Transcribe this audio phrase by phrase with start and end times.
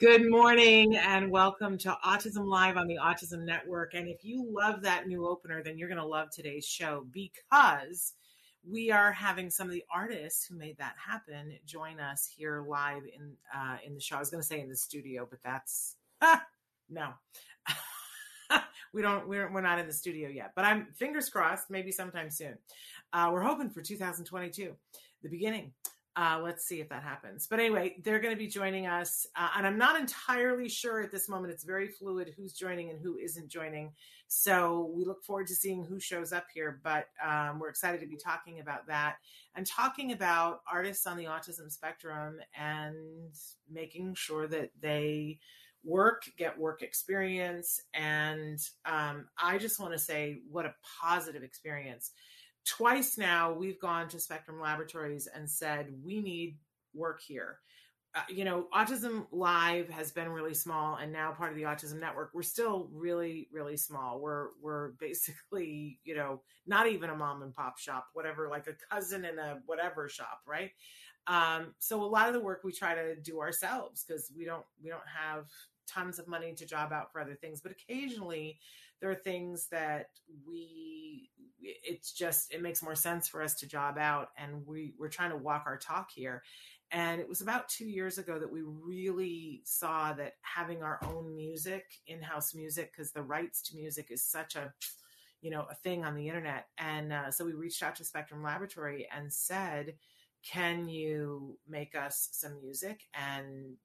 [0.00, 3.92] Good morning and welcome to Autism Live on the Autism Network.
[3.92, 8.14] And if you love that new opener, then you're going to love today's show because
[8.66, 13.02] we are having some of the artists who made that happen join us here live
[13.14, 14.16] in uh, in the show.
[14.16, 16.46] I was going to say in the studio, but that's ah,
[16.88, 17.10] no.
[18.94, 22.28] we don't we're, we're not in the studio yet but i'm fingers crossed maybe sometime
[22.28, 22.58] soon
[23.12, 24.74] uh, we're hoping for 2022
[25.22, 25.70] the beginning
[26.16, 27.46] uh, let's see if that happens.
[27.48, 29.26] But anyway, they're going to be joining us.
[29.36, 31.52] Uh, and I'm not entirely sure at this moment.
[31.52, 33.92] It's very fluid who's joining and who isn't joining.
[34.26, 36.80] So we look forward to seeing who shows up here.
[36.82, 39.16] But um, we're excited to be talking about that
[39.54, 43.34] and talking about artists on the autism spectrum and
[43.70, 45.38] making sure that they
[45.84, 47.80] work, get work experience.
[47.94, 52.10] And um, I just want to say what a positive experience
[52.64, 56.58] twice now we've gone to Spectrum Laboratories and said we need
[56.94, 57.58] work here.
[58.12, 62.00] Uh, you know, Autism Live has been really small, and now part of the Autism
[62.00, 62.30] Network.
[62.34, 64.20] We're still really, really small.
[64.20, 68.74] We're we're basically, you know, not even a mom and pop shop, whatever, like a
[68.92, 70.72] cousin in a whatever shop, right?
[71.26, 74.64] Um, so a lot of the work we try to do ourselves because we don't
[74.82, 75.46] we don't have
[75.86, 78.58] tons of money to job out for other things, but occasionally
[79.00, 80.06] there are things that
[80.46, 81.30] we
[81.62, 85.30] it's just it makes more sense for us to job out and we we're trying
[85.30, 86.42] to walk our talk here
[86.92, 91.34] and it was about two years ago that we really saw that having our own
[91.36, 94.72] music in-house music because the rights to music is such a
[95.42, 98.42] you know a thing on the internet and uh, so we reached out to spectrum
[98.42, 99.94] laboratory and said
[100.44, 103.76] can you make us some music and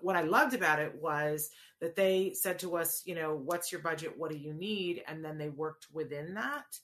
[0.00, 3.80] what I loved about it was that they said to us, you know, what's your
[3.80, 4.16] budget?
[4.16, 5.02] What do you need?
[5.06, 6.78] And then they worked within that.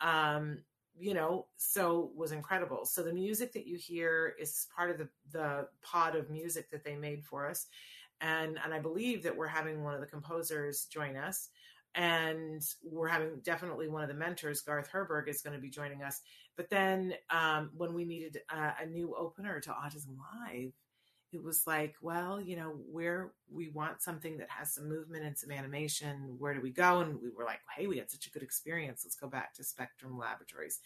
[0.00, 0.58] Um,
[0.98, 2.84] you know, so was incredible.
[2.84, 6.84] So the music that you hear is part of the the pod of music that
[6.84, 7.66] they made for us.
[8.20, 11.48] And and I believe that we're having one of the composers join us.
[11.96, 16.04] And we're having definitely one of the mentors, Garth Herberg, is going to be joining
[16.04, 16.20] us.
[16.56, 20.16] But then um, when we needed a, a new opener to Autism
[20.46, 20.72] Live,
[21.32, 25.38] it was like, well, you know, where we want something that has some movement and
[25.38, 27.00] some animation, where do we go?
[27.00, 29.02] And we were like, hey, we had such a good experience.
[29.04, 30.80] Let's go back to Spectrum Laboratories,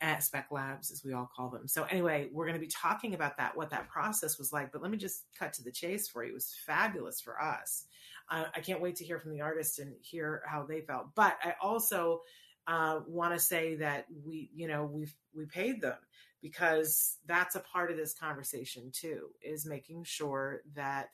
[0.00, 1.66] at eh, Spec Labs, as we all call them.
[1.66, 4.70] So, anyway, we're going to be talking about that, what that process was like.
[4.72, 6.30] But let me just cut to the chase for you.
[6.30, 7.86] It was fabulous for us.
[8.30, 11.14] Uh, I can't wait to hear from the artists and hear how they felt.
[11.16, 12.20] But I also
[12.68, 15.96] uh, want to say that we, you know, we've we paid them
[16.42, 21.08] because that's a part of this conversation too is making sure that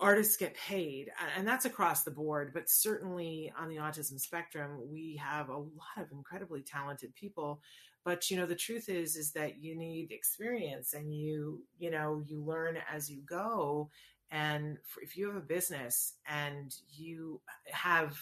[0.00, 5.20] artists get paid and that's across the board but certainly on the autism spectrum we
[5.22, 7.60] have a lot of incredibly talented people.
[8.04, 12.22] But you know the truth is is that you need experience and you you know
[12.24, 13.90] you learn as you go
[14.30, 17.40] and if you have a business and you
[17.70, 18.18] have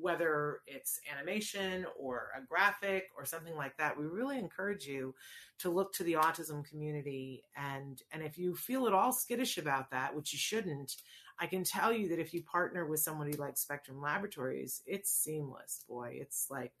[0.00, 5.14] whether it's animation or a graphic or something like that we really encourage you
[5.58, 9.90] to look to the autism community and and if you feel at all skittish about
[9.90, 10.96] that which you shouldn't
[11.40, 15.84] i can tell you that if you partner with somebody like spectrum laboratories it's seamless
[15.88, 16.72] boy it's like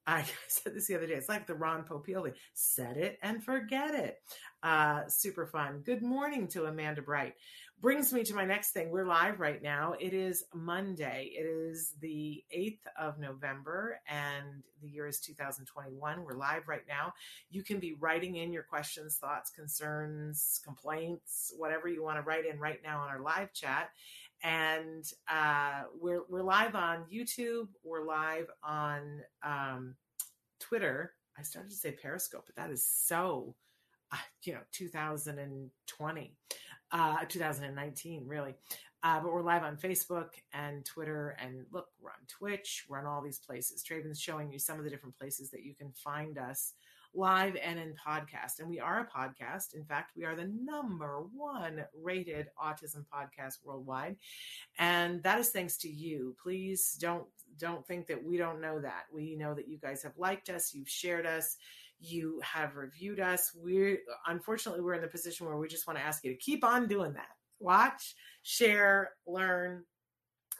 [0.08, 1.14] I said this the other day.
[1.14, 4.16] It's like the Ron Popeil Set it and forget it.
[4.62, 5.82] Uh, super fun.
[5.84, 7.34] Good morning to Amanda Bright
[7.80, 8.90] brings me to my next thing.
[8.90, 9.94] We're live right now.
[10.00, 11.30] It is Monday.
[11.32, 16.24] It is the 8th of November and the year is 2021.
[16.24, 17.12] We're live right now.
[17.50, 22.46] You can be writing in your questions, thoughts, concerns, complaints, whatever you want to write
[22.46, 23.90] in right now on our live chat.
[24.42, 27.68] And uh, we're, we're live on YouTube.
[27.84, 29.94] We're live on um,
[30.58, 31.12] Twitter.
[31.38, 33.54] I started to say Periscope, but that is so
[34.10, 36.34] uh, you know 2020
[36.92, 38.54] uh 2019 really.
[39.02, 43.06] Uh but we're live on facebook and twitter and look we're on twitch we're on
[43.06, 43.82] all these places.
[43.82, 46.74] Traven's showing you some of the different places that you can find us
[47.14, 48.60] live and in podcast.
[48.60, 49.74] And we are a podcast.
[49.74, 54.16] In fact we are the number one rated autism podcast worldwide.
[54.78, 56.36] And that is thanks to you.
[56.42, 57.24] Please don't
[57.58, 59.04] don't think that we don't know that.
[59.12, 61.56] We know that you guys have liked us you've shared us
[62.00, 63.52] you have reviewed us.
[63.54, 66.64] We're unfortunately we're in the position where we just want to ask you to keep
[66.64, 67.36] on doing that.
[67.60, 69.84] Watch, share, learn,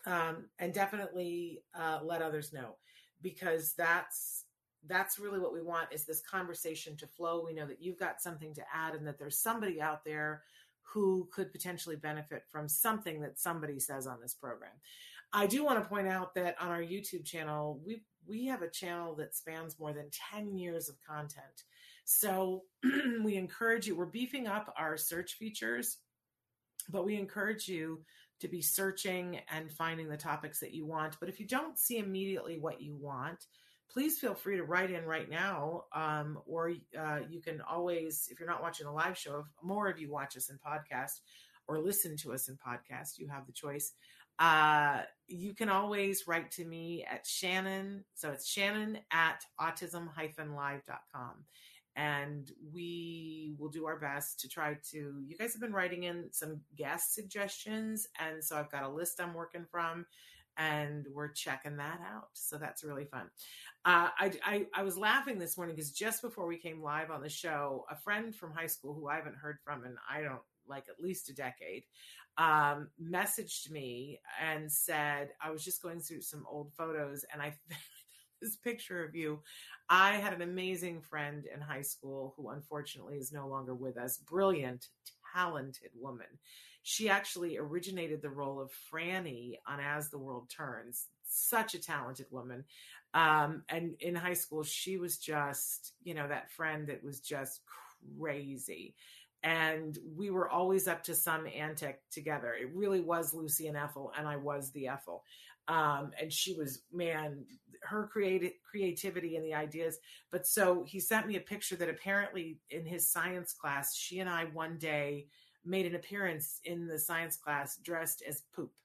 [0.06, 2.76] um, and definitely uh, let others know
[3.22, 4.44] because that's
[4.86, 7.44] that's really what we want is this conversation to flow.
[7.44, 10.42] We know that you've got something to add and that there's somebody out there
[10.82, 14.72] who could potentially benefit from something that somebody says on this program.
[15.32, 18.70] I do want to point out that on our YouTube channel, we we have a
[18.70, 21.64] channel that spans more than 10 years of content.
[22.04, 22.62] So
[23.22, 25.98] we encourage you, we're beefing up our search features,
[26.88, 28.02] but we encourage you
[28.40, 31.16] to be searching and finding the topics that you want.
[31.20, 33.46] But if you don't see immediately what you want,
[33.90, 35.84] please feel free to write in right now.
[35.92, 39.88] Um, or uh, you can always, if you're not watching a live show, if more
[39.88, 41.20] of you watch us in podcast
[41.66, 43.92] or listen to us in podcast, you have the choice.
[44.38, 48.04] Uh, you can always write to me at Shannon.
[48.14, 51.44] So it's Shannon at autism-live.com.
[51.96, 54.96] And we will do our best to try to.
[55.26, 58.06] You guys have been writing in some guest suggestions.
[58.20, 60.06] And so I've got a list I'm working from
[60.58, 62.28] and we're checking that out.
[62.34, 63.30] So that's really fun.
[63.84, 67.22] Uh, I, I, I was laughing this morning because just before we came live on
[67.22, 70.42] the show, a friend from high school who I haven't heard from and I don't
[70.66, 71.84] like at least a decade,
[72.38, 77.54] um, messaged me and said, I was just going through some old photos and I
[78.40, 79.40] this picture of you.
[79.90, 84.18] I had an amazing friend in high school who unfortunately is no longer with us.
[84.18, 84.86] Brilliant,
[85.34, 86.26] talented woman.
[86.84, 91.08] She actually originated the role of Franny on As the World Turns.
[91.24, 92.64] Such a talented woman.
[93.14, 97.62] Um, and in high school, she was just, you know, that friend that was just
[98.18, 98.94] crazy
[99.42, 102.54] and we were always up to some antic together.
[102.54, 105.24] It really was Lucy and Ethel, and I was the Ethel.
[105.68, 107.44] Um, and she was, man,
[107.82, 109.98] her creative creativity and the ideas.
[110.30, 114.28] But so he sent me a picture that apparently in his science class, she and
[114.28, 115.26] I one day
[115.64, 118.72] made an appearance in the science class dressed as poop.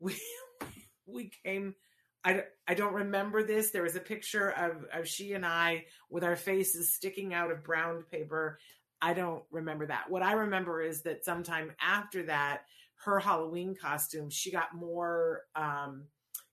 [0.00, 0.16] We
[1.06, 1.76] we came.
[2.24, 3.70] I, I don't remember this.
[3.70, 7.62] There was a picture of, of she and I with our faces sticking out of
[7.62, 8.58] brown paper.
[9.02, 10.08] I don't remember that.
[10.08, 12.62] What I remember is that sometime after that,
[13.04, 16.04] her Halloween costume, she got more, um,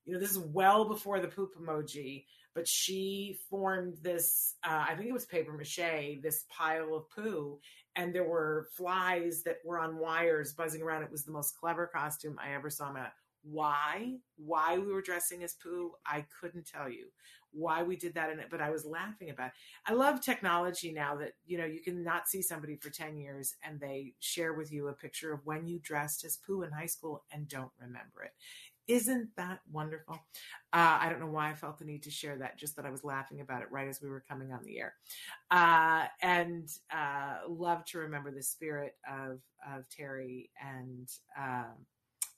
[0.03, 2.25] you know, this is well before the poop emoji,
[2.55, 7.59] but she formed this, uh, I think it was paper mache, this pile of poo.
[7.95, 11.03] And there were flies that were on wires buzzing around.
[11.03, 12.91] It was the most clever costume I ever saw.
[13.43, 14.15] Why?
[14.37, 15.91] Why we were dressing as poo?
[16.05, 17.09] I couldn't tell you
[17.51, 19.53] why we did that in it, but I was laughing about it.
[19.85, 23.55] I love technology now that, you know, you can not see somebody for 10 years
[23.63, 26.85] and they share with you a picture of when you dressed as poo in high
[26.85, 28.33] school and don't remember it.
[28.87, 30.15] Isn't that wonderful?
[30.73, 32.89] Uh, I don't know why I felt the need to share that, just that I
[32.89, 34.95] was laughing about it right as we were coming on the air.
[35.51, 41.85] Uh, and uh, love to remember the spirit of, of Terry and, um,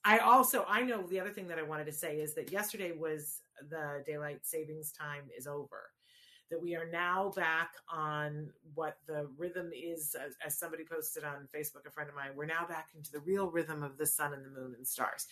[0.03, 2.91] I also I know the other thing that I wanted to say is that yesterday
[2.91, 5.91] was the daylight savings time is over.
[6.51, 11.47] that we are now back on what the rhythm is, as, as somebody posted on
[11.55, 14.33] Facebook, a friend of mine, we're now back into the real rhythm of the sun
[14.33, 15.27] and the moon and stars.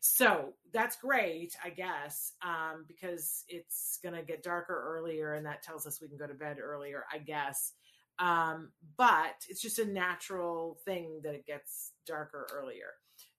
[0.00, 5.62] So that's great, I guess, um, because it's going to get darker earlier, and that
[5.62, 7.72] tells us we can go to bed earlier, I guess.
[8.18, 12.90] Um, but it's just a natural thing that it gets darker earlier.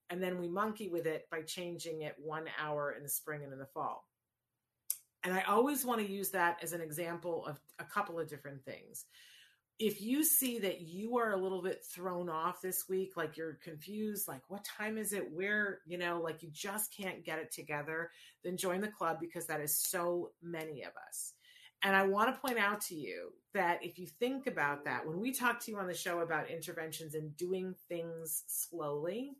[0.09, 3.53] And then we monkey with it by changing it one hour in the spring and
[3.53, 4.05] in the fall.
[5.25, 8.63] And I always want to use that as an example of a couple of different
[8.63, 9.05] things
[9.77, 13.59] if you see that you are a little bit thrown off this week, like you're
[13.61, 15.29] confused, like what time is it?
[15.33, 18.11] Where, you know, like you just can't get it together,
[18.43, 21.33] then join the club because that is so many of us.
[21.83, 25.19] And I want to point out to you that if you think about that, when
[25.19, 29.33] we talk to you on the show about interventions and doing things slowly,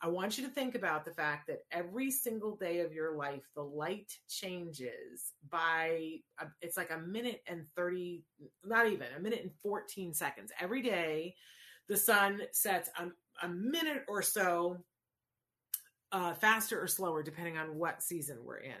[0.00, 3.42] I want you to think about the fact that every single day of your life,
[3.56, 8.22] the light changes by, a, it's like a minute and 30,
[8.64, 10.52] not even a minute and 14 seconds.
[10.60, 11.34] Every day,
[11.88, 13.08] the sun sets a,
[13.44, 14.78] a minute or so
[16.12, 18.72] uh, faster or slower, depending on what season we're in.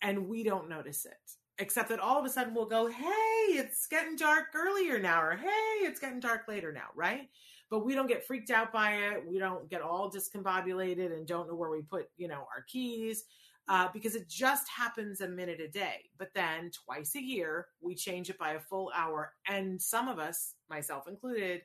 [0.00, 1.16] And we don't notice it
[1.58, 5.36] except that all of a sudden we'll go, hey, it's getting dark earlier now, or
[5.36, 7.28] hey, it's getting dark later now, right?
[7.70, 9.24] But we don't get freaked out by it.
[9.26, 13.24] We don't get all discombobulated and don't know where we put, you know, our keys.
[13.68, 15.96] Uh, because it just happens a minute a day.
[16.20, 19.32] But then twice a year, we change it by a full hour.
[19.48, 21.62] And some of us, myself included,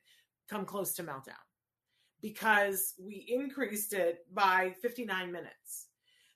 [0.49, 1.35] come close to meltdown
[2.21, 5.87] because we increased it by 59 minutes.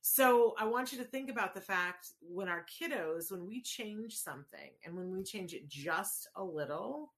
[0.01, 4.15] So I want you to think about the fact when our kiddos, when we change
[4.15, 7.11] something and when we change it just a little,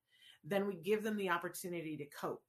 [0.47, 2.41] then we give them the opportunity to cope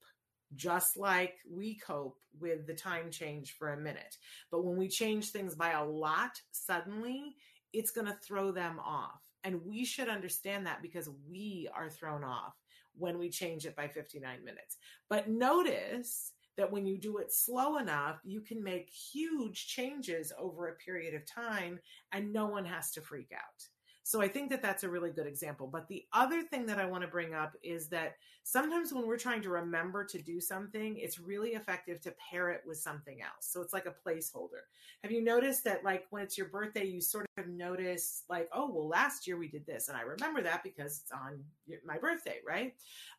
[0.55, 4.17] just like we cope with the time change for a minute.
[4.51, 7.35] But when we change things by a lot suddenly,
[7.73, 9.21] it's going to throw them off.
[9.43, 12.55] And we should understand that because we are thrown off
[12.97, 14.77] when we change it by 59 minutes.
[15.07, 20.67] But notice that when you do it slow enough, you can make huge changes over
[20.67, 21.79] a period of time
[22.11, 23.67] and no one has to freak out.
[24.09, 25.67] So I think that that's a really good example.
[25.67, 29.19] But the other thing that I want to bring up is that sometimes when we're
[29.19, 33.41] trying to remember to do something, it's really effective to pair it with something else.
[33.41, 34.65] So it's like a placeholder.
[35.03, 38.71] Have you noticed that, like, when it's your birthday, you sort of notice, like, oh,
[38.73, 39.89] well, last year we did this.
[39.89, 41.43] And I remember that because it's on
[41.85, 42.73] my birthday, right?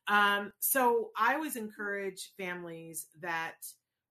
[0.09, 3.64] Um, so I always encourage families that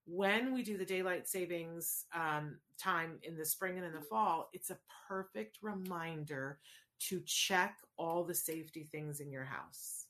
[0.06, 4.08] when we do the daylight savings um, time in the spring and in the mm-hmm.
[4.08, 6.60] fall, it's a perfect reminder
[7.00, 10.06] to check all the safety things in your house.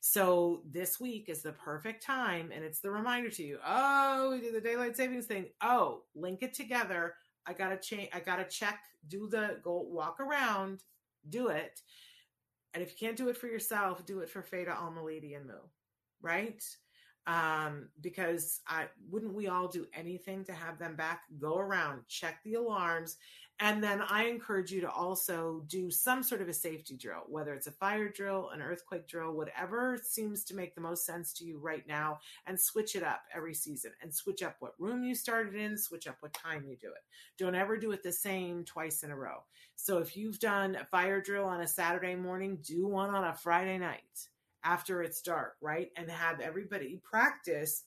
[0.00, 3.58] So this week is the perfect time, and it's the reminder to you.
[3.66, 5.46] Oh, we do the daylight savings thing.
[5.62, 7.14] Oh, link it together.
[7.46, 8.10] I gotta change.
[8.12, 8.80] I gotta check.
[9.08, 10.82] Do the go walk around.
[11.30, 11.80] Do it.
[12.74, 15.46] And if you can't do it for yourself, do it for Feta, Alma, Lady, and
[15.46, 15.54] Moo.
[16.20, 16.62] Right?
[17.26, 21.22] Um, because I wouldn't we all do anything to have them back?
[21.38, 23.16] Go around, check the alarms,
[23.60, 27.54] and then I encourage you to also do some sort of a safety drill, whether
[27.54, 31.44] it's a fire drill, an earthquake drill, whatever seems to make the most sense to
[31.44, 35.14] you right now, and switch it up every season and switch up what room you
[35.14, 37.04] started in, switch up what time you do it.
[37.38, 39.44] Don't ever do it the same twice in a row.
[39.76, 43.34] So if you've done a fire drill on a Saturday morning, do one on a
[43.34, 44.28] Friday night
[44.64, 45.90] after it's dark, right?
[45.96, 47.84] And have everybody practice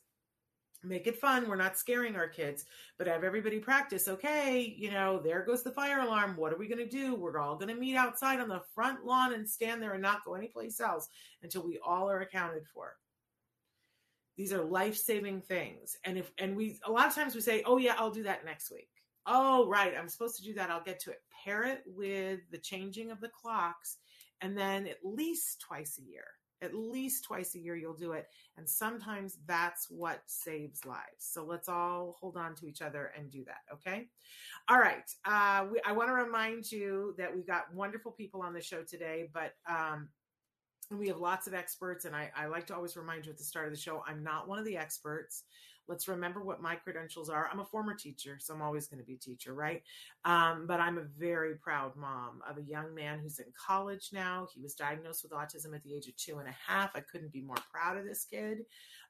[0.83, 1.47] make it fun.
[1.47, 2.65] We're not scaring our kids,
[2.97, 4.07] but have everybody practice.
[4.07, 6.35] Okay, you know, there goes the fire alarm.
[6.37, 7.15] What are we going to do?
[7.15, 10.23] We're all going to meet outside on the front lawn and stand there and not
[10.25, 11.07] go anyplace else
[11.43, 12.95] until we all are accounted for.
[14.37, 15.97] These are life-saving things.
[16.03, 18.45] And if and we a lot of times we say, "Oh yeah, I'll do that
[18.45, 18.89] next week."
[19.25, 20.69] Oh, right, I'm supposed to do that.
[20.69, 21.21] I'll get to it.
[21.43, 23.97] Pair it with the changing of the clocks
[24.41, 26.25] and then at least twice a year
[26.61, 31.01] at least twice a year you'll do it and sometimes that's what saves lives.
[31.19, 34.07] So let's all hold on to each other and do that okay?
[34.69, 38.53] All right uh, we, i want to remind you that we got wonderful people on
[38.53, 40.09] the show today but um,
[40.91, 43.43] we have lots of experts and I, I like to always remind you at the
[43.43, 45.43] start of the show i'm not one of the experts
[45.87, 47.47] Let's remember what my credentials are.
[47.51, 49.83] I'm a former teacher, so I'm always going to be a teacher, right?
[50.25, 54.47] Um, but I'm a very proud mom of a young man who's in college now.
[54.53, 56.91] He was diagnosed with autism at the age of two and a half.
[56.93, 58.65] I couldn't be more proud of this kid.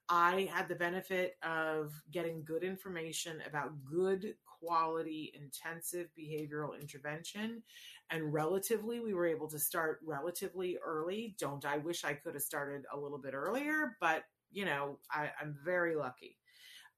[0.10, 7.62] I had the benefit of getting good information about good quality intensive behavioral intervention.
[8.10, 11.36] And relatively, we were able to start relatively early.
[11.40, 15.30] Don't I wish I could have started a little bit earlier, but you know, I,
[15.42, 16.38] am very lucky.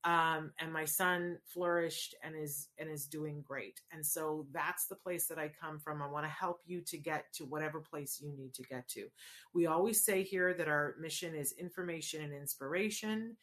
[0.06, 4.96] um, and my son flourished and is and is doing great and so that's the
[4.96, 8.22] place that i come from i want to help you to get to whatever place
[8.22, 9.08] you need to get to
[9.54, 13.36] we always say here that our mission is information and inspiration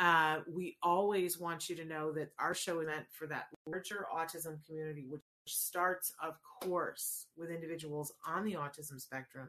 [0.00, 4.06] uh, we always want you to know that our show is meant for that larger
[4.12, 9.48] autism community which starts of course with individuals on the autism spectrum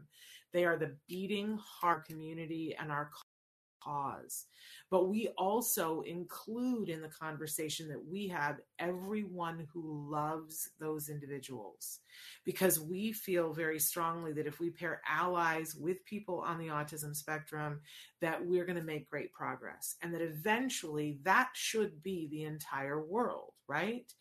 [0.53, 3.09] they are the beating heart community and our
[3.85, 4.45] cause.
[4.89, 11.99] But we also include in the conversation that we have everyone who loves those individuals
[12.45, 17.15] because we feel very strongly that if we pair allies with people on the autism
[17.15, 17.81] spectrum
[18.21, 23.03] that we're going to make great progress and that eventually that should be the entire
[23.03, 24.13] world right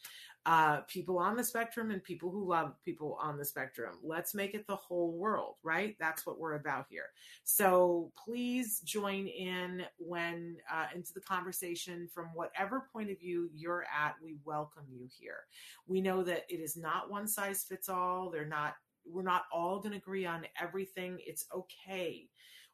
[0.47, 3.97] uh, people on the spectrum and people who love people on the spectrum.
[4.03, 5.97] Let's make it the whole world, right?
[5.99, 7.07] That's what we're about here.
[7.45, 13.85] So please join in when uh, into the conversation from whatever point of view you're
[13.85, 14.17] at.
[14.23, 15.47] We welcome you here.
[15.87, 18.31] We know that it is not one size fits all.
[18.31, 18.75] They're not.
[19.07, 21.19] We're not all going to agree on everything.
[21.27, 22.29] It's okay.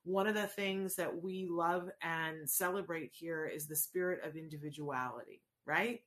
[0.05, 5.43] One of the things that we love and celebrate here is the spirit of individuality,
[5.67, 6.01] right?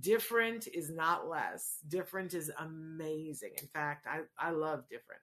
[0.00, 5.20] Different is not less different is amazing in fact i i love different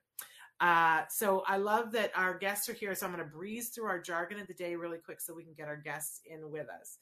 [0.60, 2.94] uh, so I love that our guests are here.
[2.94, 5.44] So I'm going to breeze through our jargon of the day really quick so we
[5.44, 6.98] can get our guests in with us.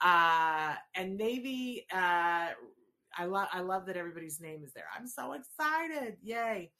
[0.00, 2.48] Uh, and Navy uh,
[3.16, 4.86] I love I love that everybody's name is there.
[4.96, 6.16] I'm so excited.
[6.22, 6.70] Yay.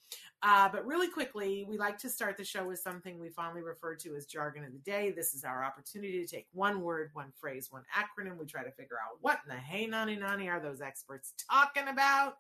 [0.42, 3.94] Uh, but really quickly, we like to start the show with something we fondly refer
[3.96, 5.10] to as jargon of the day.
[5.10, 8.36] This is our opportunity to take one word, one phrase, one acronym.
[8.38, 11.88] We try to figure out what in the hey nani nani are those experts talking
[11.88, 12.34] about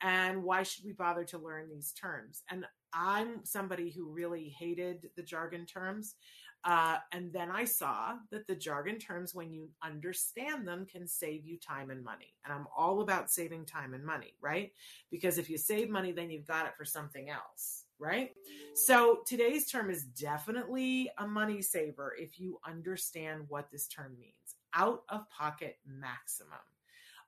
[0.00, 2.42] and why should we bother to learn these terms?
[2.50, 6.14] And I'm somebody who really hated the jargon terms.
[6.64, 11.44] Uh, and then I saw that the jargon terms, when you understand them, can save
[11.44, 12.32] you time and money.
[12.44, 14.72] And I'm all about saving time and money, right?
[15.10, 18.30] Because if you save money, then you've got it for something else, right?
[18.74, 24.32] So today's term is definitely a money saver if you understand what this term means
[24.74, 26.58] out of pocket maximum.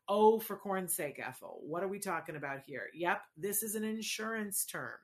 [0.08, 2.84] Oh, for corn's sake, Ethel, what are we talking about here?
[2.94, 4.98] Yep, this is an insurance term.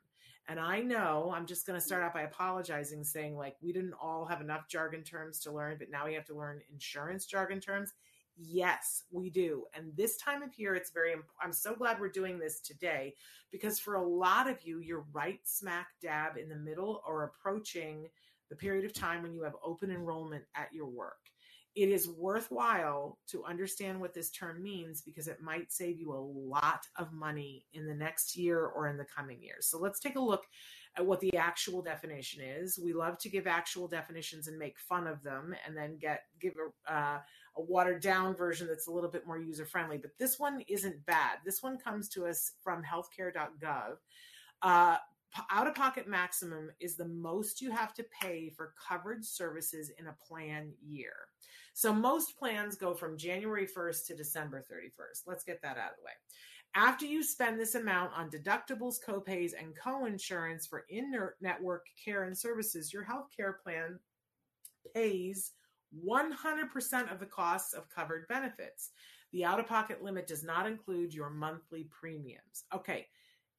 [0.49, 2.06] And I know I'm just going to start mm.
[2.06, 5.90] out by apologizing, saying, like, we didn't all have enough jargon terms to learn, but
[5.90, 7.92] now we have to learn insurance jargon terms.
[8.37, 9.64] Yes, we do.
[9.74, 13.14] And this time of year, it's very, I'm so glad we're doing this today
[13.50, 18.09] because for a lot of you, you're right smack dab in the middle or approaching
[18.48, 21.32] the period of time when you have open enrollment at your work
[21.74, 26.48] it is worthwhile to understand what this term means because it might save you a
[26.50, 29.66] lot of money in the next year or in the coming years.
[29.66, 30.44] So let's take a look
[30.96, 32.78] at what the actual definition is.
[32.78, 36.54] We love to give actual definitions and make fun of them and then get give
[36.88, 37.18] a, uh,
[37.56, 39.96] a watered down version that's a little bit more user friendly.
[39.96, 41.38] But this one isn't bad.
[41.44, 43.96] This one comes to us from healthcare.gov.
[44.61, 44.96] Uh,
[45.51, 50.07] out of pocket maximum is the most you have to pay for coverage services in
[50.07, 51.14] a plan year.
[51.75, 55.23] So most plans go from January 1st to December 31st.
[55.27, 56.12] Let's get that out of the way.
[56.75, 62.92] After you spend this amount on deductibles, copays, and co-insurance for in-network care and services,
[62.92, 63.99] your health care plan
[64.95, 65.53] pays
[66.05, 68.90] 100% of the costs of covered benefits.
[69.33, 72.64] The out-of-pocket limit does not include your monthly premiums.
[72.75, 73.07] Okay,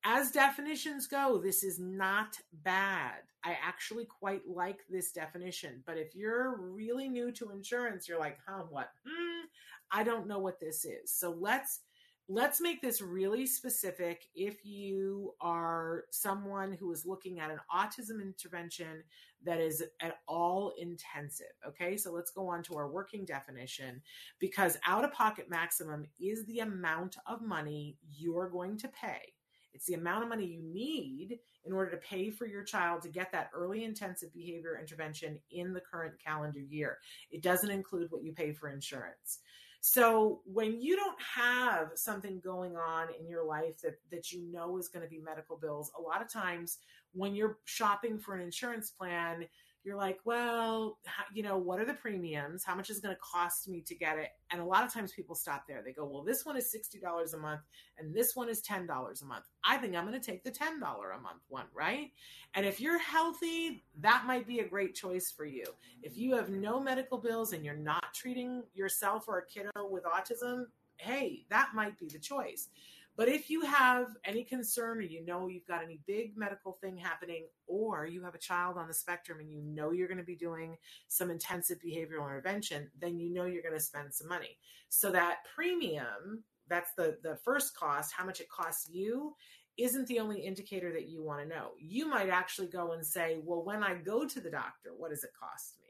[0.03, 3.21] as definitions go, this is not bad.
[3.43, 5.83] I actually quite like this definition.
[5.85, 8.89] But if you're really new to insurance, you're like, huh, what?
[9.07, 9.45] Hmm,
[9.91, 11.11] I don't know what this is.
[11.11, 11.81] So let's
[12.29, 18.21] let's make this really specific if you are someone who is looking at an autism
[18.21, 19.03] intervention
[19.43, 24.01] that is at all intensive okay so let's go on to our working definition
[24.39, 29.32] because out of pocket maximum is the amount of money you're going to pay
[29.73, 33.09] it's the amount of money you need in order to pay for your child to
[33.09, 36.97] get that early intensive behavior intervention in the current calendar year.
[37.31, 39.39] It doesn't include what you pay for insurance.
[39.85, 44.77] So when you don't have something going on in your life that, that you know
[44.77, 46.77] is going to be medical bills, a lot of times
[47.11, 49.45] when you're shopping for an insurance plan,
[49.83, 52.63] you're like, well, how, you know, what are the premiums?
[52.63, 54.29] How much is going to cost me to get it?
[54.51, 55.81] And a lot of times people stop there.
[55.83, 57.61] They go, well, this one is $60 a month
[57.97, 59.45] and this one is $10 a month.
[59.63, 62.11] I think I'm going to take the $10 a month one, right?
[62.53, 65.65] And if you're healthy, that might be a great choice for you.
[66.01, 70.03] If you have no medical bills and you're not treating yourself or a kiddo with
[70.03, 70.65] autism,
[70.97, 72.69] hey, that might be the choice.
[73.15, 76.97] But if you have any concern or you know you've got any big medical thing
[76.97, 80.23] happening, or you have a child on the spectrum and you know you're going to
[80.23, 80.77] be doing
[81.09, 84.57] some intensive behavioral intervention, then you know you're going to spend some money.
[84.89, 89.35] So that premium, that's the, the first cost, how much it costs you,
[89.77, 91.71] isn't the only indicator that you want to know.
[91.79, 95.23] You might actually go and say, well, when I go to the doctor, what does
[95.23, 95.87] it cost me?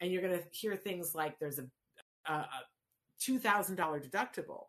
[0.00, 1.66] And you're going to hear things like there's a,
[2.26, 2.48] a, a
[3.20, 4.66] $2,000 deductible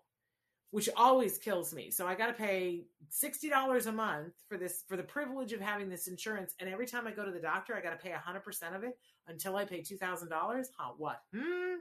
[0.74, 1.92] which always kills me.
[1.92, 5.88] So I got to pay $60 a month for this for the privilege of having
[5.88, 8.76] this insurance and every time I go to the doctor I got to pay 100%
[8.76, 10.32] of it until I pay $2000.
[10.76, 11.22] Huh, what?
[11.32, 11.76] Hmm.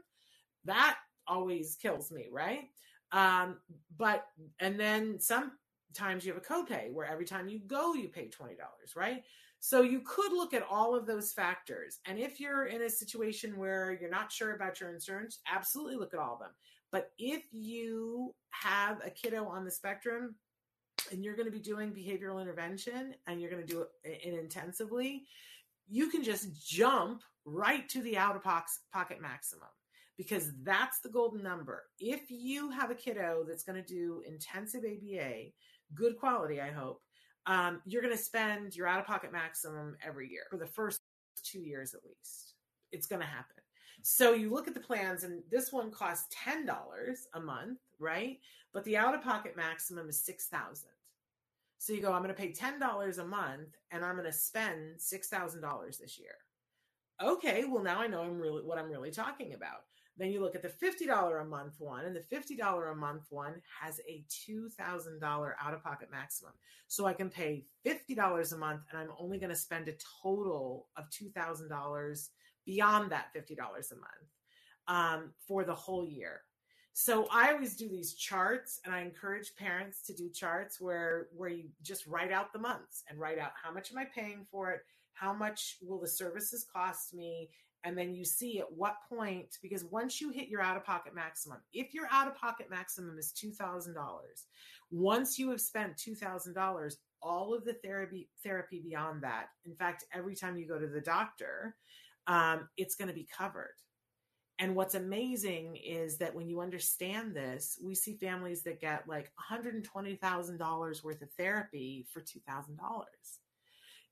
[0.66, 2.64] That always kills me, right?
[3.12, 3.56] Um
[3.96, 4.26] but
[4.60, 8.56] and then sometimes you have a copay where every time you go you pay $20,
[8.94, 9.22] right?
[9.60, 12.00] So you could look at all of those factors.
[12.04, 16.12] And if you're in a situation where you're not sure about your insurance, absolutely look
[16.12, 16.50] at all of them.
[16.92, 20.36] But if you have a kiddo on the spectrum
[21.10, 25.24] and you're going to be doing behavioral intervention and you're going to do it intensively,
[25.88, 29.68] you can just jump right to the out of pocket maximum
[30.18, 31.84] because that's the golden number.
[31.98, 35.46] If you have a kiddo that's going to do intensive ABA,
[35.94, 37.00] good quality, I hope,
[37.46, 41.00] um, you're going to spend your out of pocket maximum every year for the first
[41.42, 42.54] two years at least.
[42.92, 43.61] It's going to happen.
[44.02, 48.40] So you look at the plans, and this one costs ten dollars a month, right?
[48.72, 50.90] But the out of pocket maximum is six thousand.
[51.78, 54.32] So you go, I'm going to pay ten dollars a month, and I'm going to
[54.32, 56.34] spend six thousand dollars this year.
[57.22, 59.84] Okay, well now I know I'm really what I'm really talking about.
[60.18, 62.96] Then you look at the fifty dollar a month one, and the fifty dollar a
[62.96, 66.52] month one has a two thousand dollar out of pocket maximum.
[66.88, 69.94] So I can pay fifty dollars a month, and I'm only going to spend a
[70.22, 72.30] total of two thousand dollars
[72.64, 74.32] beyond that $50 a month
[74.88, 76.42] um, for the whole year.
[76.94, 81.48] So I always do these charts and I encourage parents to do charts where where
[81.48, 84.72] you just write out the months and write out how much am I paying for
[84.72, 84.82] it?
[85.14, 87.48] How much will the services cost me?
[87.84, 91.14] And then you see at what point, because once you hit your out of pocket
[91.14, 93.96] maximum, if your out of pocket maximum is $2,000,
[94.90, 100.36] once you have spent $2,000, all of the therapy therapy beyond that, in fact, every
[100.36, 101.74] time you go to the doctor,
[102.26, 103.74] um, it's going to be covered.
[104.58, 109.32] And what's amazing is that when you understand this, we see families that get like
[109.50, 112.76] $120,000 worth of therapy for $2,000.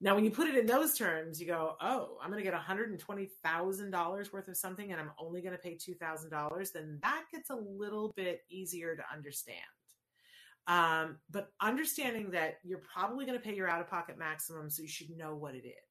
[0.03, 2.59] Now, when you put it in those terms, you go, oh, I'm going to get
[2.59, 6.73] $120,000 worth of something and I'm only going to pay $2,000.
[6.73, 9.61] Then that gets a little bit easier to understand.
[10.67, 14.83] Um, but understanding that you're probably going to pay your out of pocket maximum, so
[14.83, 15.90] you should know what it is.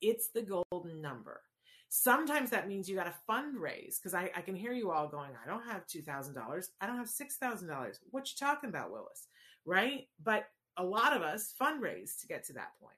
[0.00, 1.40] It's the golden number.
[1.88, 5.30] Sometimes that means you got to fundraise because I, I, can hear you all going,
[5.42, 6.64] I don't have $2,000.
[6.80, 7.98] I don't have $6,000.
[8.10, 9.28] What you talking about, Willis?
[9.64, 10.08] Right?
[10.22, 12.96] But a lot of us fundraise to get to that point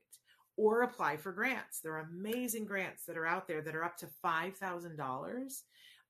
[0.57, 1.81] or apply for grants.
[1.81, 5.63] There are amazing grants that are out there that are up to $5,000.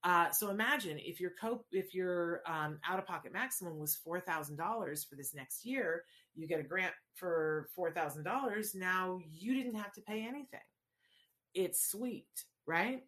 [0.05, 4.21] Uh, so imagine if your co- if your um, out of pocket maximum was four
[4.21, 6.05] thousand dollars for this next year,
[6.37, 8.77] you get a grant for four thousand dollars.
[8.77, 10.61] Now you didn't have to pay anything
[11.55, 13.03] it's sweet, right?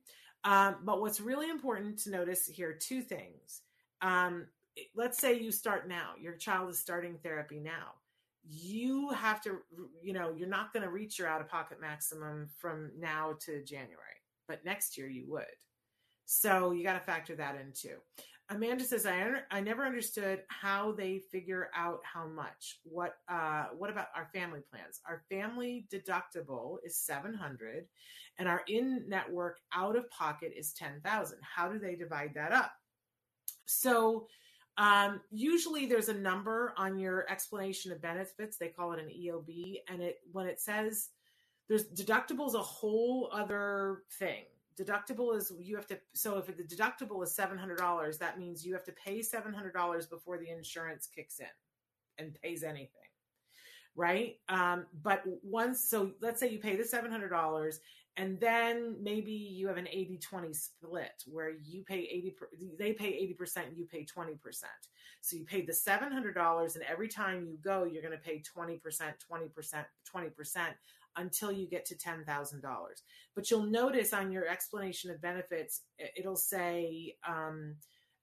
[0.44, 3.62] Um, but what's really important to notice here two things.
[4.03, 4.46] Um,
[4.94, 7.94] let's say you start now, your child is starting therapy now.
[8.48, 9.59] You have to,
[10.03, 13.62] you know, you're not going to reach your out of pocket maximum from now to
[13.62, 13.98] January,
[14.48, 15.44] but next year you would.
[16.24, 17.96] So you got to factor that in too.
[18.50, 22.80] Amanda says, I, I never understood how they figure out how much.
[22.82, 25.00] What uh, what about our family plans?
[25.08, 27.86] Our family deductible is 700
[28.38, 31.38] and our in network out of pocket is 10,000.
[31.42, 32.72] How do they divide that up?
[33.66, 34.26] So
[34.78, 38.56] um, usually there's a number on your explanation of benefits.
[38.56, 39.76] They call it an EOB.
[39.88, 41.10] And it when it says
[41.68, 44.42] there's deductible is a whole other thing
[44.78, 48.85] deductible is you have to so if the deductible is $700 that means you have
[48.85, 51.46] to pay $700 before the insurance kicks in
[52.18, 53.00] and pays anything
[53.96, 54.37] right?
[54.48, 57.78] Um, but once so let's say you pay the $700
[58.16, 62.37] and then maybe you have an 80-20 split where you pay 80
[62.78, 64.38] they pay 80% you pay 20%
[65.20, 68.80] so you pay the $700 and every time you go you're going to pay 20%
[68.80, 69.85] 20%
[70.16, 70.61] 20%
[71.16, 72.62] until you get to $10,000.
[73.35, 75.83] But you'll notice on your explanation of benefits,
[76.16, 77.77] it'll say um,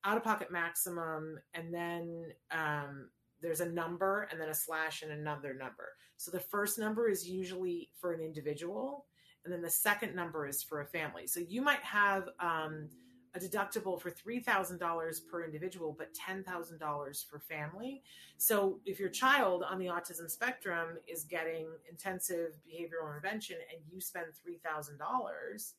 [0.04, 3.10] out of pocket maximum, and then um,
[3.41, 5.89] there's a number, and then a slash, and another number.
[6.17, 9.06] So the first number is usually for an individual,
[9.43, 11.28] and then the second number is for a family.
[11.28, 12.89] So you might have um,
[13.38, 18.04] a deductible for $3,000 per individual, but $10,000 for family.
[18.38, 24.02] So if your child on the autism spectrum is getting intensive behavioral intervention and you
[24.02, 25.73] spend $3,000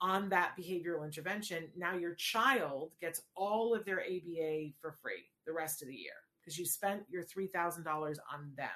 [0.00, 5.52] on that behavioral intervention, now your child gets all of their ABA for free the
[5.52, 8.68] rest of the year because you spent your $3,000 on them.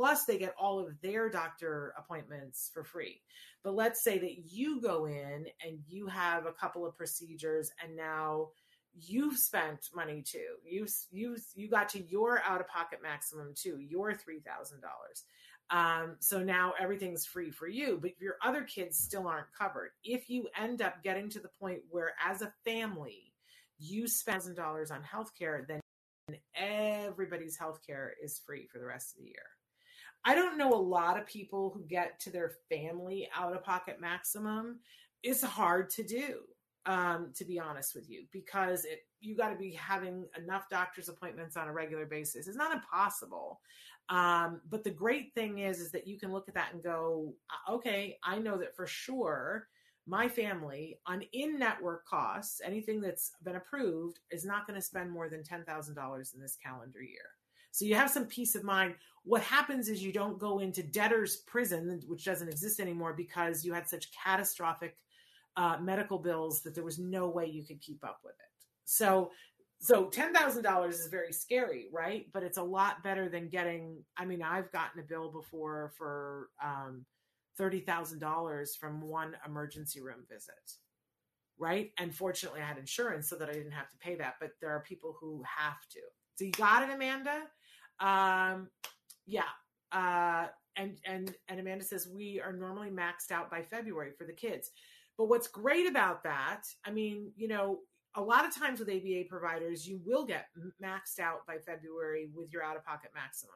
[0.00, 3.20] Plus, they get all of their doctor appointments for free.
[3.62, 7.96] But let's say that you go in and you have a couple of procedures and
[7.96, 8.48] now
[8.94, 10.56] you've spent money too.
[10.64, 15.24] You you you got to your out of pocket maximum too, your three thousand dollars.
[15.68, 19.90] Um, so now everything's free for you, but your other kids still aren't covered.
[20.02, 23.34] If you end up getting to the point where, as a family,
[23.78, 25.82] you spend thousand dollars on healthcare, then
[26.54, 29.59] everybody's healthcare is free for the rest of the year.
[30.24, 34.00] I don't know a lot of people who get to their family out of pocket
[34.00, 34.80] maximum.
[35.22, 36.40] It's hard to do,
[36.86, 41.08] um, to be honest with you, because it, you got to be having enough doctor's
[41.08, 42.48] appointments on a regular basis.
[42.48, 43.60] It's not impossible.
[44.10, 47.32] Um, but the great thing is, is that you can look at that and go,
[47.50, 49.68] uh, okay, I know that for sure
[50.06, 55.28] my family on in-network costs, anything that's been approved, is not going to spend more
[55.28, 57.30] than $10,000 in this calendar year.
[57.70, 58.94] So you have some peace of mind.
[59.24, 63.72] What happens is you don't go into debtor's prison, which doesn't exist anymore because you
[63.72, 64.96] had such catastrophic
[65.56, 68.66] uh, medical bills that there was no way you could keep up with it.
[68.84, 69.30] So,
[69.78, 72.26] so ten thousand dollars is very scary, right?
[72.32, 73.98] But it's a lot better than getting.
[74.16, 77.04] I mean, I've gotten a bill before for um,
[77.56, 80.76] thirty thousand dollars from one emergency room visit,
[81.58, 81.92] right?
[81.98, 84.36] And fortunately, I had insurance so that I didn't have to pay that.
[84.40, 86.00] But there are people who have to.
[86.36, 87.42] So you got it, Amanda.
[88.00, 88.68] Um,
[89.26, 89.42] yeah.
[89.92, 94.32] Uh, and and and Amanda says we are normally maxed out by February for the
[94.32, 94.70] kids.
[95.18, 97.80] But what's great about that, I mean, you know,
[98.14, 100.46] a lot of times with ABA providers, you will get
[100.82, 103.54] maxed out by February with your out of pocket maximum.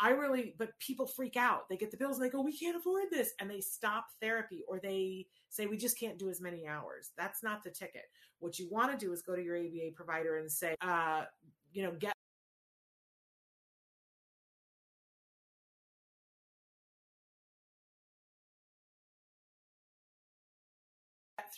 [0.00, 1.68] I really, but people freak out.
[1.68, 3.32] They get the bills and they go, we can't afford this.
[3.40, 7.10] And they stop therapy or they say, we just can't do as many hours.
[7.18, 8.04] That's not the ticket.
[8.38, 11.24] What you want to do is go to your ABA provider and say, uh,
[11.72, 12.12] you know, get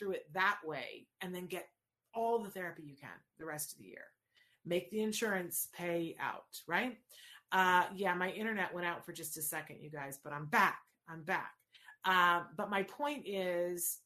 [0.01, 1.69] through it that way and then get
[2.15, 4.07] all the therapy you can the rest of the year.
[4.65, 6.99] Make the insurance pay out, right?
[7.53, 10.79] Uh, yeah, my internet went out for just a second, you guys, but I'm back.
[11.09, 11.53] I'm back.
[12.05, 13.99] Uh, but my point is,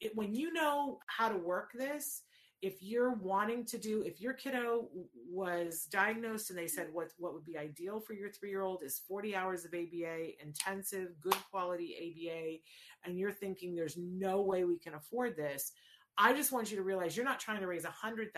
[0.00, 2.22] it, when you know how to work this,
[2.62, 4.88] if you're wanting to do if your kiddo
[5.28, 9.34] was diagnosed and they said what what would be ideal for your 3-year-old is 40
[9.34, 12.58] hours of ABA intensive good quality ABA
[13.04, 15.72] and you're thinking there's no way we can afford this
[16.18, 18.30] I just want you to realize you're not trying to raise $100,000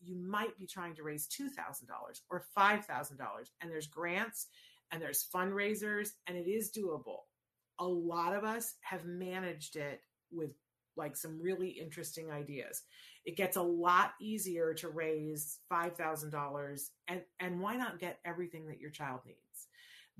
[0.00, 1.50] you might be trying to raise $2,000
[2.30, 3.18] or $5,000
[3.60, 4.46] and there's grants
[4.90, 7.24] and there's fundraisers and it is doable
[7.78, 10.00] a lot of us have managed it
[10.32, 10.52] with
[10.96, 12.82] like some really interesting ideas.
[13.26, 18.80] It gets a lot easier to raise $5,000 and and why not get everything that
[18.80, 19.68] your child needs?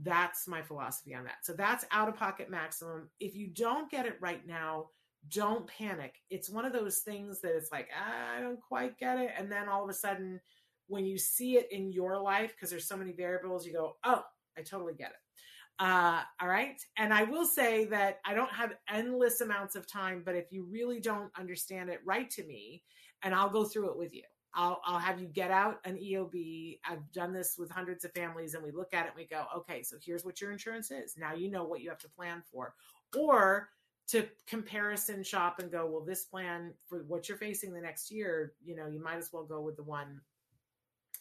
[0.03, 1.38] That's my philosophy on that.
[1.45, 3.09] So that's out of pocket maximum.
[3.21, 4.88] If you don't get it right now,
[5.29, 6.16] don't panic.
[6.31, 9.51] It's one of those things that it's like, ah, I don't quite get it and
[9.51, 10.40] then all of a sudden
[10.88, 14.25] when you see it in your life because there's so many variables, you go, "Oh,
[14.57, 15.25] I totally get it."
[15.78, 16.80] Uh, all right.
[16.96, 20.66] And I will say that I don't have endless amounts of time, but if you
[20.70, 22.82] really don't understand it, write to me
[23.22, 24.22] and I'll go through it with you.
[24.54, 26.78] I'll, I'll have you get out an EOB.
[26.88, 29.44] I've done this with hundreds of families and we look at it and we go,
[29.54, 31.14] okay, so here's what your insurance is.
[31.18, 32.74] Now you know what you have to plan for.
[33.14, 33.68] Or
[34.08, 38.54] to comparison shop and go, well, this plan for what you're facing the next year,
[38.64, 40.20] you know, you might as well go with the one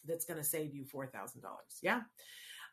[0.06, 1.42] that's going to save you $4,000.
[1.82, 2.00] Yeah.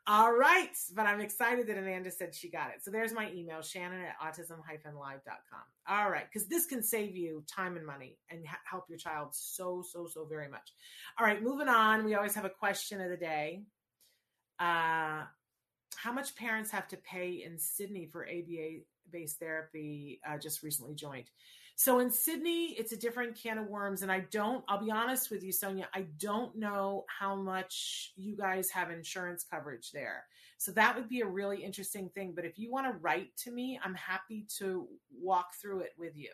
[0.06, 0.76] All right.
[0.94, 2.84] But I'm excited that Amanda said she got it.
[2.84, 5.62] So there's my email, Shannon at autism-live.com.
[5.88, 6.26] All right.
[6.32, 10.08] Because this can save you time and money and ha- help your child so, so,
[10.08, 10.74] so very much.
[11.18, 11.42] All right.
[11.42, 12.04] Moving on.
[12.04, 13.64] We always have a question of the day.
[14.60, 15.24] Uh,
[15.96, 20.20] how much parents have to pay in Sydney for ABA based therapy?
[20.28, 21.30] Uh, just recently joined.
[21.76, 24.04] So in Sydney, it's a different can of worms.
[24.04, 28.36] And I don't, I'll be honest with you, Sonia, I don't know how much you
[28.36, 30.26] guys have insurance coverage there.
[30.58, 32.34] So that would be a really interesting thing.
[32.36, 36.16] But if you want to write to me, I'm happy to walk through it with
[36.16, 36.30] you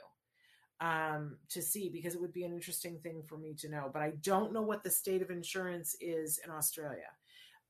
[0.82, 3.90] um, to see because it would be an interesting thing for me to know.
[3.92, 7.08] But I don't know what the state of insurance is in Australia.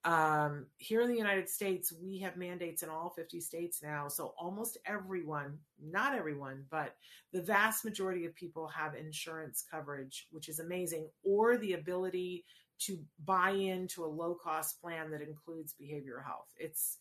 [0.05, 4.07] Um, here in the United States, we have mandates in all 50 states now.
[4.07, 6.95] So almost everyone, not everyone, but
[7.33, 12.45] the vast majority of people have insurance coverage, which is amazing, or the ability
[12.79, 16.47] to buy into a low cost plan that includes behavioral health.
[16.57, 16.97] It's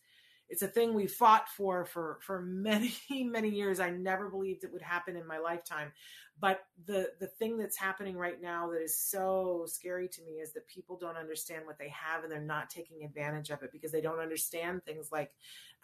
[0.49, 3.79] it's a thing we fought for for for many many years.
[3.79, 5.91] I never believed it would happen in my lifetime.
[6.41, 10.53] But the the thing that's happening right now that is so scary to me is
[10.53, 13.91] that people don't understand what they have and they're not taking advantage of it because
[13.91, 15.31] they don't understand things like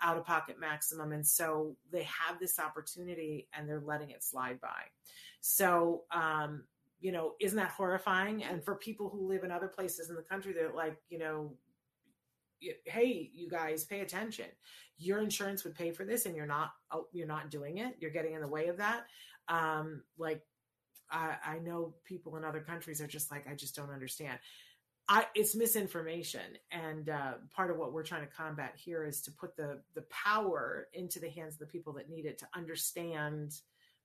[0.01, 1.12] out of pocket maximum.
[1.12, 4.84] And so they have this opportunity and they're letting it slide by.
[5.41, 6.63] So um
[7.01, 8.43] you know isn't that horrifying?
[8.43, 11.54] And for people who live in other places in the country they're like you know
[12.86, 14.46] hey you guys pay attention.
[14.98, 17.96] Your insurance would pay for this and you're not oh, you're not doing it.
[18.00, 19.06] You're getting in the way of that.
[19.48, 20.41] Um like
[21.12, 24.39] i i know people in other countries are just like i just don't understand.
[25.08, 26.58] I, it's misinformation.
[26.72, 30.04] And uh, part of what we're trying to combat here is to put the the
[30.10, 33.54] power into the hands of the people that need it to understand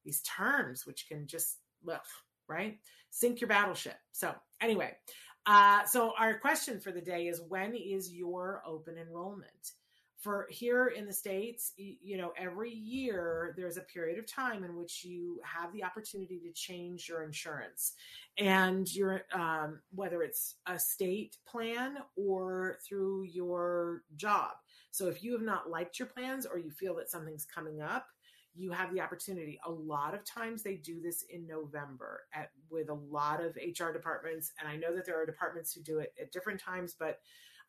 [0.04, 2.04] these terms which can just look
[2.48, 2.78] right?
[3.10, 3.96] Sink your battleship.
[4.12, 4.96] So anyway
[5.46, 9.72] uh, so our question for the day is when is your open enrollment?
[10.18, 14.76] For here in the States, you know, every year there's a period of time in
[14.76, 17.94] which you have the opportunity to change your insurance
[18.36, 24.50] and your, um, whether it's a state plan or through your job.
[24.90, 28.06] So if you have not liked your plans or you feel that something's coming up,
[28.54, 29.58] you have the opportunity.
[29.64, 33.92] A lot of times they do this in November at with a lot of HR
[33.92, 37.18] departments, and I know that there are departments who do it at different times, but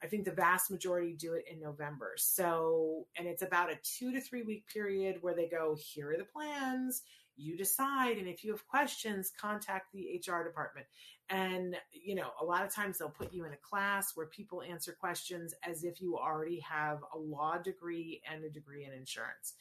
[0.03, 2.13] I think the vast majority do it in November.
[2.17, 6.17] So, and it's about a two to three week period where they go, here are
[6.17, 7.03] the plans,
[7.37, 8.17] you decide.
[8.17, 10.87] And if you have questions, contact the HR department.
[11.29, 14.61] And, you know, a lot of times they'll put you in a class where people
[14.63, 19.53] answer questions as if you already have a law degree and a degree in insurance.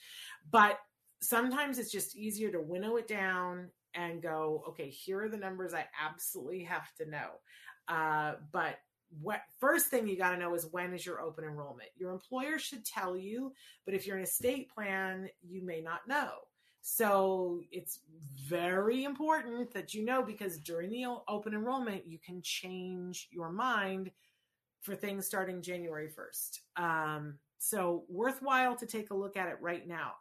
[0.51, 0.79] But
[1.21, 5.75] sometimes it's just easier to winnow it down and go, okay, here are the numbers
[5.75, 7.29] I absolutely have to know.
[7.89, 8.79] Uh, but
[9.21, 11.89] what first thing you got to know is when is your open enrollment?
[11.97, 13.53] Your employer should tell you,
[13.85, 16.31] but if you're in a state plan, you may not know.
[16.83, 18.01] So it's
[18.49, 24.11] very important that you know because during the open enrollment, you can change your mind
[24.81, 26.83] for things starting January 1st.
[26.83, 30.13] Um, so worthwhile to take a look at it right now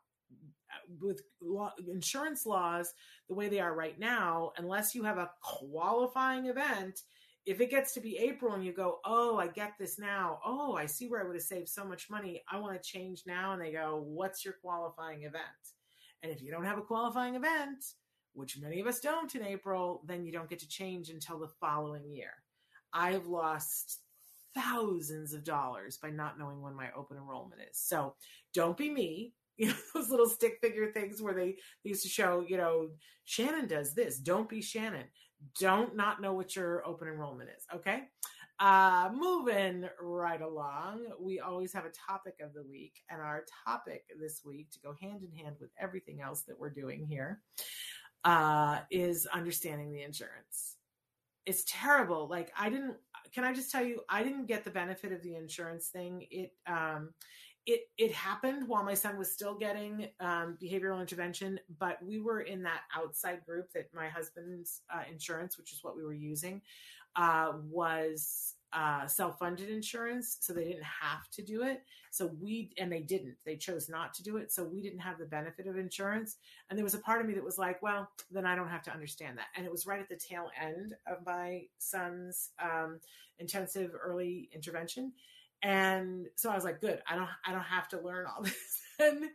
[1.00, 2.94] with law, insurance laws
[3.28, 7.02] the way they are right now, unless you have a qualifying event,
[7.46, 10.40] if it gets to be April and you go, oh, I get this now.
[10.46, 12.44] Oh, I see where I would have saved so much money.
[12.52, 13.54] I want to change now.
[13.54, 15.44] And they go, what's your qualifying event?
[16.22, 17.84] And if you don't have a qualifying event,
[18.34, 21.48] which many of us don't in April, then you don't get to change until the
[21.60, 22.34] following year.
[22.94, 24.00] I have lost
[24.54, 27.78] thousands of dollars by not knowing when my open enrollment is.
[27.78, 28.16] So
[28.54, 32.10] don't be me you know those little stick figure things where they, they used to
[32.10, 32.90] show you know
[33.26, 35.06] shannon does this don't be shannon.
[35.58, 38.04] Don't not know what your open enrollment is okay?
[38.60, 44.04] Uh moving right along we always have a topic of the week and our topic
[44.20, 47.40] this week to go hand in hand with everything else that we're doing here
[48.26, 50.76] uh is understanding the insurance.
[51.46, 52.98] It's terrible like i didn't
[53.34, 56.26] can i just tell you i didn't get the benefit of the insurance thing.
[56.30, 57.14] It um
[57.70, 62.42] it it happened while my son was still getting um, behavioral intervention, but we were
[62.42, 66.62] in that outside group that my husband's uh, insurance, which is what we were using,
[67.16, 71.84] uh, was uh, self-funded insurance, so they didn't have to do it.
[72.10, 73.36] So we and they didn't.
[73.46, 76.38] They chose not to do it, so we didn't have the benefit of insurance.
[76.70, 78.84] And there was a part of me that was like, well, then I don't have
[78.84, 79.48] to understand that.
[79.56, 83.00] And it was right at the tail end of my son's um,
[83.38, 85.14] intensive early intervention
[85.64, 88.82] and so i was like good i don't i don't have to learn all this.
[89.00, 89.26] And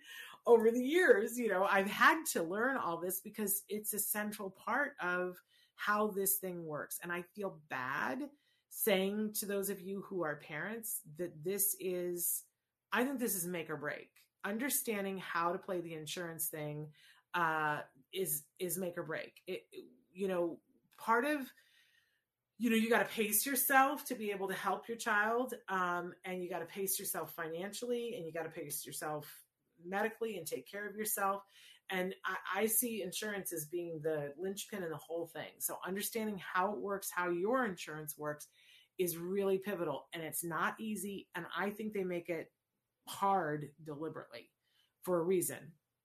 [0.46, 4.50] over the years you know i've had to learn all this because it's a central
[4.50, 5.36] part of
[5.76, 6.98] how this thing works.
[7.02, 8.28] And i feel bad
[8.70, 12.44] saying to those of you who are parents that this is
[12.92, 14.08] i think this is make or break.
[14.44, 16.88] Understanding how to play the insurance thing
[17.34, 17.80] uh,
[18.12, 19.40] is is make or break.
[19.46, 19.64] It
[20.12, 20.58] you know
[20.98, 21.40] part of
[22.58, 26.12] you know you got to pace yourself to be able to help your child um,
[26.24, 29.28] and you got to pace yourself financially and you got to pace yourself
[29.84, 31.42] medically and take care of yourself.
[31.90, 35.50] And I, I, see insurance as being the linchpin in the whole thing.
[35.58, 38.48] So understanding how it works how your insurance works
[38.98, 42.50] is really pivotal and it's not easy and i think they make it
[43.08, 44.50] hard deliberately
[45.02, 45.58] for a reason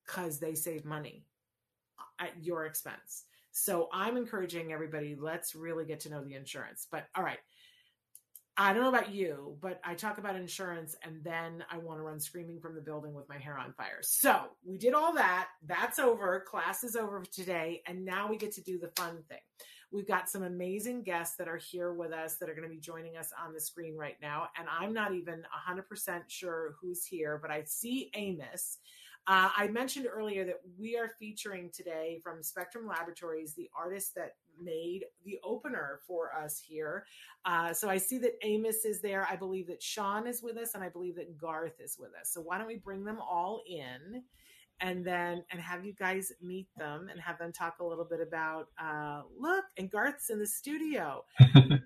[0.06, 1.24] because they save money
[2.20, 3.26] at your expense
[3.60, 6.88] so I'm encouraging everybody, let's really get to know the insurance.
[6.90, 7.40] But all right.
[8.62, 12.04] I don't know about you, but I talk about insurance and then I want to
[12.04, 14.00] run screaming from the building with my hair on fire.
[14.02, 15.48] So we did all that.
[15.66, 16.44] That's over.
[16.46, 17.82] Class is over today.
[17.88, 19.40] And now we get to do the fun thing.
[19.94, 22.82] We've got some amazing guests that are here with us that are going to be
[22.82, 24.50] joining us on the screen right now.
[24.58, 28.80] And I'm not even 100% sure who's here, but I see Amos.
[29.30, 34.38] Uh, I mentioned earlier that we are featuring today from Spectrum Laboratories the artist that
[34.60, 37.06] made the opener for us here.
[37.46, 39.28] Uh, so I see that Amos is there.
[39.30, 42.32] I believe that Sean is with us, and I believe that Garth is with us.
[42.32, 44.24] So why don't we bring them all in?
[44.82, 48.22] and then and have you guys meet them and have them talk a little bit
[48.22, 51.22] about uh look and garth's in the studio
[51.54, 51.80] john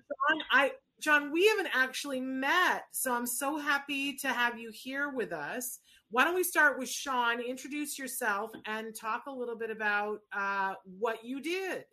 [0.52, 0.70] i
[1.00, 5.80] john we haven't actually met so i'm so happy to have you here with us
[6.14, 10.74] why don't we start with sean introduce yourself and talk a little bit about uh
[11.00, 11.84] what you did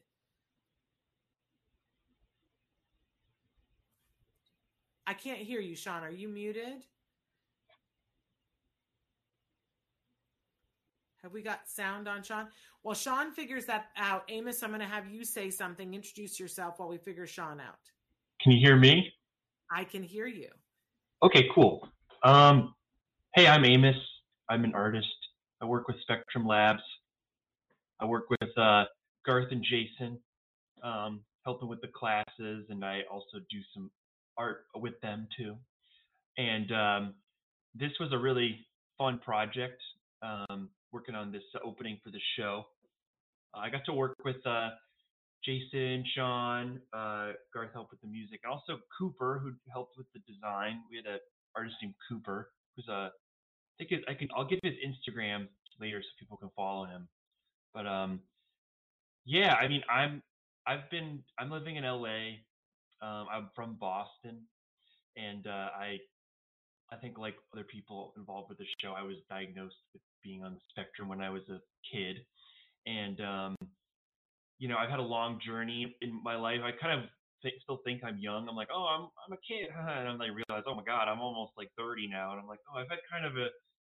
[5.08, 6.84] i can't hear you sean are you muted
[11.24, 12.48] Have we got sound on Sean?
[12.82, 15.94] While Sean figures that out, Amos, I'm going to have you say something.
[15.94, 17.78] Introduce yourself while we figure Sean out.
[18.42, 19.14] Can you hear me?
[19.72, 20.48] I can hear you.
[21.22, 21.88] Okay, cool.
[22.24, 22.74] Um,
[23.36, 23.98] hey, I'm Amos.
[24.52, 25.08] I'm an artist.
[25.62, 26.84] I work with Spectrum Labs.
[28.02, 28.84] I work with uh,
[29.26, 30.20] Garth and Jason,
[30.84, 33.90] um, helping with the classes, and I also do some
[34.38, 35.56] art with them too.
[36.38, 37.14] And um,
[37.76, 38.60] this was a really
[38.98, 39.82] fun project.
[40.22, 42.66] Um, working on this opening for the show.
[43.54, 44.72] Uh, I got to work with uh,
[45.46, 50.20] Jason, Sean, uh, Garth helped with the music, and also Cooper, who helped with the
[50.28, 50.82] design.
[50.92, 51.20] We had an
[51.56, 53.12] artist named Cooper, who's a
[53.82, 55.48] I think I can I'll give his Instagram
[55.80, 57.08] later so people can follow him.
[57.74, 58.22] But um,
[59.26, 60.22] yeah, I mean I'm
[60.68, 62.42] I've been I'm living in LA.
[63.02, 64.42] Um, I'm from Boston,
[65.18, 65.98] and uh, I
[66.92, 70.54] I think like other people involved with the show, I was diagnosed with being on
[70.54, 71.60] the spectrum when I was a
[71.92, 72.18] kid,
[72.86, 73.56] and um,
[74.60, 76.60] you know I've had a long journey in my life.
[76.64, 77.10] I kind of
[77.42, 78.48] th- still think I'm young.
[78.48, 81.22] I'm like, oh, I'm I'm a kid, and I'm like realize, oh my god, I'm
[81.22, 83.48] almost like 30 now, and I'm like, oh, I've had kind of a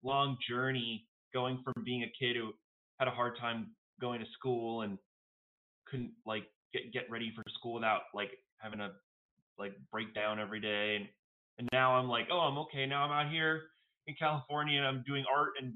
[0.04, 2.52] long journey going from being a kid who
[2.98, 3.68] had a hard time
[4.00, 4.98] going to school and
[5.88, 8.92] couldn't like get get ready for school without like having a
[9.58, 11.06] like breakdown every day and
[11.58, 12.84] and now I'm like, oh, I'm okay.
[12.84, 13.62] Now I'm out here
[14.06, 15.74] in California and I'm doing art and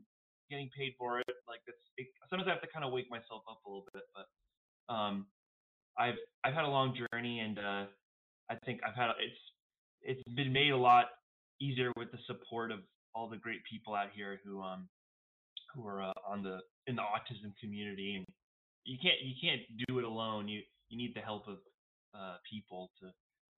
[0.51, 1.35] getting paid for it.
[1.47, 4.03] Like it's it, sometimes I have to kind of wake myself up a little bit,
[4.15, 5.27] but um,
[5.99, 7.85] I've I've had a long journey and uh,
[8.51, 9.39] I think I've had it's
[10.03, 11.07] it's been made a lot
[11.61, 12.81] easier with the support of
[13.19, 14.89] all the great people out here who um
[15.75, 18.25] who are uh, on the in the autism community and
[18.85, 20.49] you can't you can't do it alone.
[20.49, 21.59] You you need the help of
[22.15, 23.11] uh, people to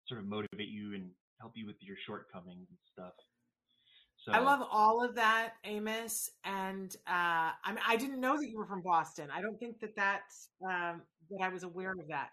[0.09, 3.15] sort of motivate you and help you with your shortcomings and stuff.
[4.17, 6.31] So I love all of that, Amos.
[6.45, 9.29] And uh, I mean, I didn't know that you were from Boston.
[9.33, 12.31] I don't think that that's um, that I was aware of that.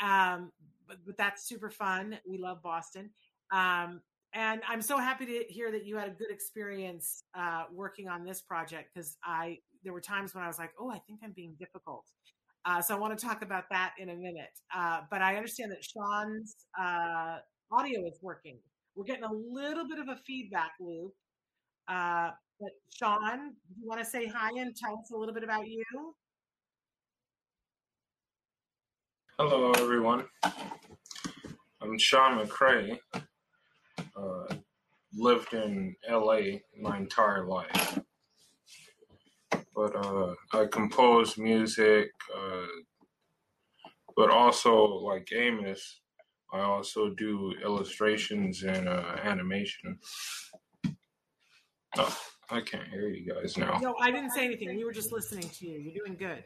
[0.00, 0.52] Um,
[0.86, 2.18] but, but that's super fun.
[2.28, 3.10] We love Boston.
[3.50, 4.02] Um,
[4.36, 8.22] and I'm so happy to hear that you had a good experience uh, working on
[8.22, 11.32] this project because I there were times when I was like, oh, I think I'm
[11.32, 12.04] being difficult.
[12.66, 14.58] Uh, so I want to talk about that in a minute.
[14.74, 17.38] Uh, but I understand that Sean's uh,
[17.72, 18.58] audio is working.
[18.94, 21.14] We're getting a little bit of a feedback loop.
[21.88, 22.30] Uh,
[22.60, 25.84] but Sean, you want to say hi and tell us a little bit about you?
[29.38, 30.24] Hello, everyone.
[31.80, 32.98] I'm Sean McCray.
[34.16, 34.54] Uh,
[35.14, 37.98] lived in LA my entire life.
[39.74, 42.66] But uh, I compose music, uh,
[44.16, 46.00] but also like Amos,
[46.52, 49.98] I also do illustrations and uh, animation.
[51.98, 52.18] Oh,
[52.50, 53.78] I can't hear you guys now.
[53.82, 54.74] No, I didn't say anything.
[54.76, 55.78] We were just listening to you.
[55.78, 56.44] You're doing good.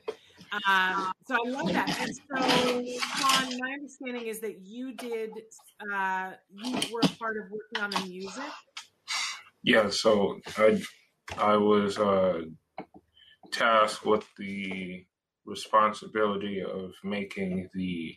[0.53, 2.01] Um, so I love that.
[2.01, 5.31] And so, Sean, my understanding is that you did,
[5.93, 8.43] uh, you were a part of working on the music.
[9.63, 9.91] Yeah.
[9.91, 10.81] So I,
[11.39, 12.43] I was uh,
[13.53, 15.05] tasked with the
[15.45, 18.17] responsibility of making the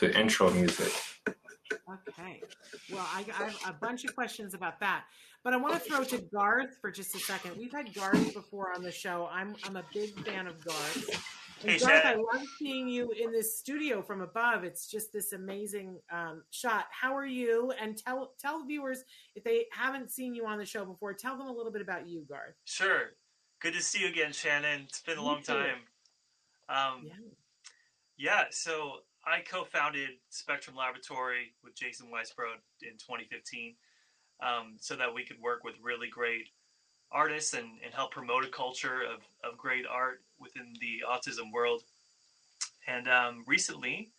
[0.00, 0.92] the intro music.
[1.72, 2.40] Okay.
[2.92, 5.04] Well, I, I, have a bunch of questions about that,
[5.44, 7.56] but I want to throw to Garth for just a second.
[7.56, 9.28] We've had Garth before on the show.
[9.30, 11.22] I'm I'm a big fan of Garth.
[11.62, 14.64] And hey, Garth, I love seeing you in this studio from above.
[14.64, 16.86] It's just this amazing um, shot.
[16.90, 17.72] How are you?
[17.80, 19.02] And tell tell viewers
[19.34, 22.06] if they haven't seen you on the show before, tell them a little bit about
[22.08, 22.54] you, Garth.
[22.64, 23.10] Sure.
[23.60, 24.82] Good to see you again, Shannon.
[24.88, 25.76] It's been a long time.
[26.68, 27.12] Um, yeah.
[28.16, 28.44] yeah.
[28.50, 33.76] So I co-founded Spectrum Laboratory with Jason Weisbrod in 2015,
[34.40, 36.48] um, so that we could work with really great
[37.10, 41.82] artists and, and help promote a culture of, of great art within the autism world.
[42.86, 44.10] And um, recently,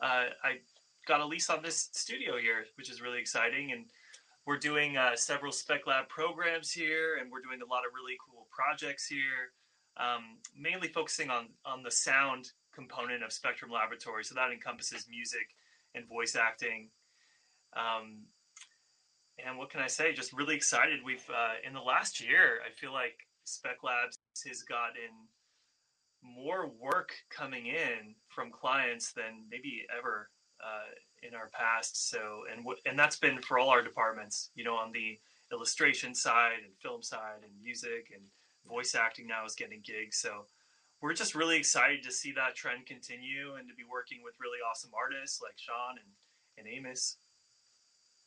[0.00, 0.58] uh, I
[1.06, 3.72] got a lease on this studio here, which is really exciting.
[3.72, 3.86] And
[4.46, 8.16] we're doing uh, several Spec Lab programs here, and we're doing a lot of really
[8.24, 9.52] cool projects here,
[9.96, 14.24] um, mainly focusing on on the sound component of Spectrum Laboratory.
[14.24, 15.48] So that encompasses music
[15.94, 16.88] and voice acting.
[17.74, 18.22] Um,
[19.46, 20.12] and what can I say?
[20.12, 21.00] Just really excited.
[21.04, 23.14] We've uh, in the last year, I feel like
[23.44, 24.16] Spec Labs
[24.46, 25.28] has gotten
[26.22, 30.28] more work coming in from clients than maybe ever
[30.62, 30.92] uh,
[31.26, 32.10] in our past.
[32.10, 34.50] So, and and that's been for all our departments.
[34.54, 35.18] You know, on the
[35.52, 38.22] illustration side and film side and music and
[38.68, 40.18] voice acting now is getting gigs.
[40.18, 40.44] So,
[41.00, 44.58] we're just really excited to see that trend continue and to be working with really
[44.68, 46.10] awesome artists like Sean and
[46.58, 47.16] and Amos.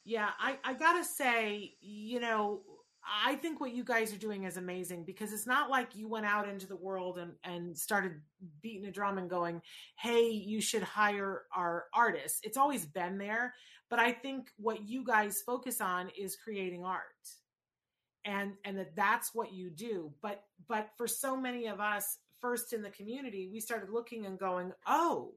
[0.06, 2.62] Yeah, I, I gotta say, you know,
[3.06, 6.26] I think what you guys are doing is amazing because it's not like you went
[6.26, 8.14] out into the world and, and started
[8.62, 9.62] beating a drum and going,
[9.97, 12.39] hey, you should hire our artists.
[12.43, 13.54] It's always been there.
[13.89, 17.01] But I think what you guys focus on is creating art.
[18.26, 20.14] And and that that's what you do.
[20.22, 24.39] But but for so many of us first in the community, we started looking and
[24.39, 25.34] going, oh,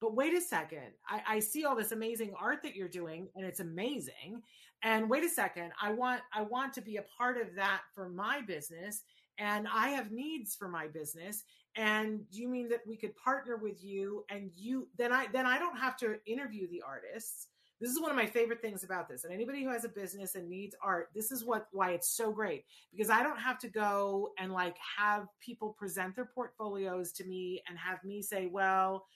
[0.00, 0.92] but wait a second.
[1.08, 4.42] I, I, see all this amazing art that you're doing and it's amazing.
[4.82, 5.72] And wait a second.
[5.82, 9.02] I want i want to be a part of that for my business
[9.38, 11.44] and i have needs for my business.
[11.76, 15.46] And do you mean that we could partner with you and you then i then
[15.46, 17.48] i don't have to interview the artists.
[17.80, 19.22] This is one of my favorite things about this.
[19.22, 22.30] And anybody who has a business and needs art this is what why it's so
[22.30, 22.64] great.
[22.92, 27.62] Because i don't have to go and like have people present their portfolios to me
[27.68, 29.06] and have me say well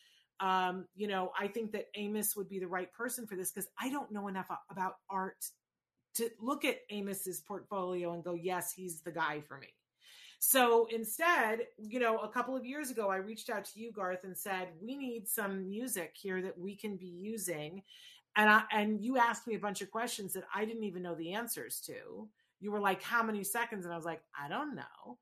[0.42, 3.70] um, you know, I think that Amos would be the right person for this because
[3.80, 5.46] I don't know enough about art
[6.14, 9.68] to look at Amos's portfolio and go, yes, he's the guy for me.
[10.40, 14.24] So instead, you know, a couple of years ago, I reached out to you, Garth,
[14.24, 17.80] and said, we need some music here that we can be using.
[18.34, 21.14] And I, and you asked me a bunch of questions that I didn't even know
[21.14, 22.28] the answers to.
[22.58, 23.84] You were like, how many seconds?
[23.84, 25.18] And I was like, I don't know.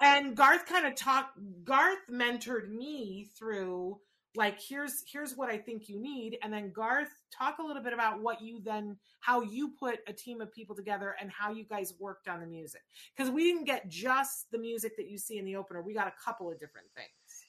[0.00, 3.98] And Garth kind of talked Garth mentored me through
[4.36, 6.38] like here's here's what I think you need.
[6.42, 10.12] And then Garth talk a little bit about what you then how you put a
[10.12, 12.82] team of people together and how you guys worked on the music.
[13.16, 16.08] Because we didn't get just the music that you see in the opener we got
[16.08, 17.08] a couple of different things.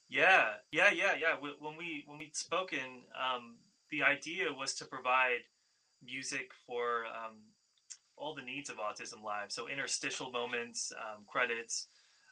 [0.09, 1.35] Yeah yeah yeah yeah.
[1.39, 3.55] When we when we'd spoken um
[3.89, 5.41] the idea was to provide
[6.03, 7.37] music for um
[8.17, 9.51] all the needs of Autism Live.
[9.51, 11.87] So interstitial moments, um, credits,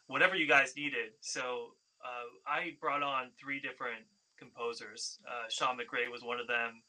[0.07, 1.11] whatever you guys needed.
[1.21, 1.73] So
[2.03, 4.03] uh, I brought on three different
[4.37, 5.19] composers.
[5.27, 6.81] Uh, Sean McRae was one of them.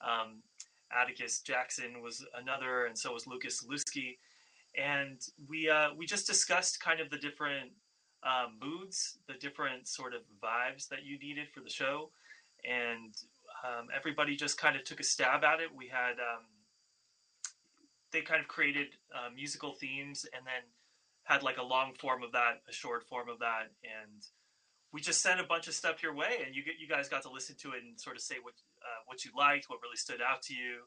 [0.00, 0.42] Um,
[0.90, 4.18] Atticus Jackson was another, and so was Lucas Lusky.
[4.78, 7.70] And we uh, we just discussed kind of the different
[8.22, 12.10] uh, moods, the different sort of vibes that you needed for the show,
[12.64, 13.14] and
[13.64, 15.74] um, everybody just kind of took a stab at it.
[15.74, 16.44] We had um,
[18.12, 20.62] they kind of created uh, musical themes and then
[21.24, 24.22] had like a long form of that, a short form of that, and
[24.92, 27.22] we just sent a bunch of stuff your way, and you get you guys got
[27.22, 29.96] to listen to it and sort of say what uh, what you liked, what really
[29.96, 30.86] stood out to you.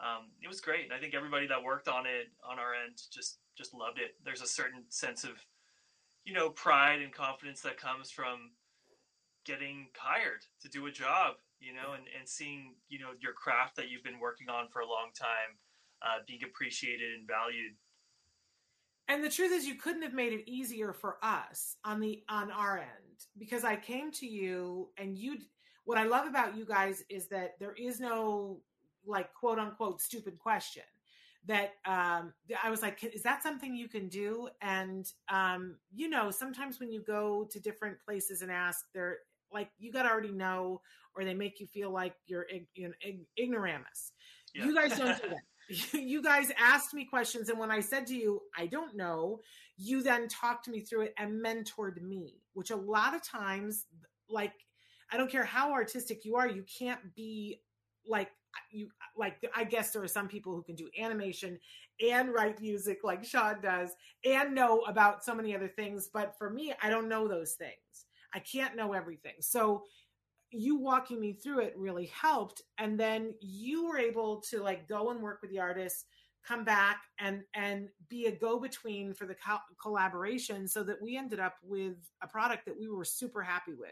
[0.00, 3.00] Um, it was great, and I think everybody that worked on it on our end
[3.12, 4.16] just just loved it.
[4.24, 5.30] There's a certain sense of
[6.24, 8.50] you know pride and confidence that comes from
[9.46, 13.76] getting hired to do a job, you know, and, and seeing you know your craft
[13.76, 15.56] that you've been working on for a long time
[16.02, 17.72] uh, being appreciated and valued.
[19.08, 22.50] And the truth is, you couldn't have made it easier for us on the on
[22.52, 25.38] our end because I came to you and you.
[25.84, 28.60] What I love about you guys is that there is no
[29.04, 30.84] like quote unquote stupid question
[31.46, 32.32] that um,
[32.62, 34.48] I was like, is that something you can do?
[34.60, 39.18] And um, you know, sometimes when you go to different places and ask, they're
[39.52, 40.80] like, you got to already know,
[41.16, 42.94] or they make you feel like you're you know,
[43.38, 44.12] ignoramus.
[44.54, 44.66] Yeah.
[44.66, 45.38] You guys don't do that.
[45.92, 49.40] you guys asked me questions and when i said to you i don't know
[49.76, 53.86] you then talked me through it and mentored me which a lot of times
[54.28, 54.52] like
[55.12, 57.60] i don't care how artistic you are you can't be
[58.06, 58.30] like
[58.70, 61.58] you like i guess there are some people who can do animation
[62.04, 63.90] and write music like sean does
[64.24, 68.06] and know about so many other things but for me i don't know those things.
[68.32, 69.34] I can't know everything.
[69.40, 69.84] So
[70.52, 75.10] you walking me through it really helped and then you were able to like go
[75.10, 76.04] and work with the artists
[76.46, 81.38] come back and and be a go-between for the co- collaboration so that we ended
[81.40, 83.90] up with a product that we were super happy with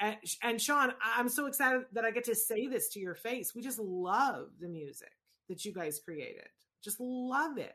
[0.00, 3.54] And, and Sean, I'm so excited that I get to say this to your face.
[3.54, 5.12] We just love the music
[5.48, 6.48] that you guys created.
[6.82, 7.72] Just love it.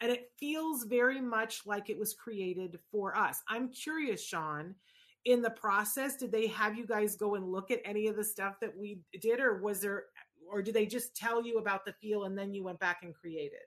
[0.00, 3.40] And it feels very much like it was created for us.
[3.48, 4.74] I'm curious, Sean,
[5.26, 8.24] in the process, did they have you guys go and look at any of the
[8.24, 10.04] stuff that we did, or was there,
[10.48, 13.12] or did they just tell you about the feel and then you went back and
[13.12, 13.58] created?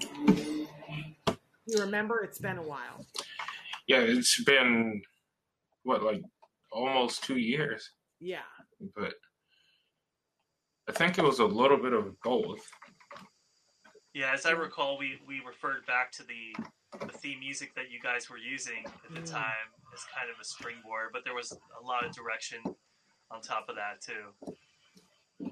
[0.00, 2.22] You remember?
[2.24, 3.06] It's been a while.
[3.86, 5.00] Yeah, it's been
[5.84, 6.22] what, like
[6.72, 7.88] almost two years.
[8.18, 8.38] Yeah.
[8.96, 9.14] But
[10.88, 12.68] I think it was a little bit of both.
[14.14, 16.54] Yeah, as I recall, we we referred back to the
[17.06, 19.30] the theme music that you guys were using at the mm.
[19.30, 22.58] time as kind of a springboard, but there was a lot of direction
[23.30, 24.54] on top of that too.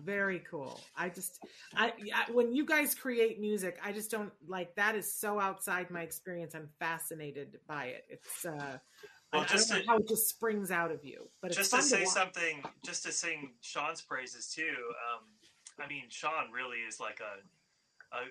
[0.05, 0.81] Very cool.
[0.97, 1.41] I just,
[1.75, 4.95] I, I, when you guys create music, I just don't like that.
[4.95, 6.55] Is so outside my experience.
[6.55, 8.05] I'm fascinated by it.
[8.09, 8.79] It's, uh,
[9.33, 11.29] well, I, just I to, how it just springs out of you.
[11.43, 14.63] But just to say to something, just to sing Sean's praises too.
[14.63, 15.25] Um,
[15.85, 18.27] I mean, Sean really is like a, a, a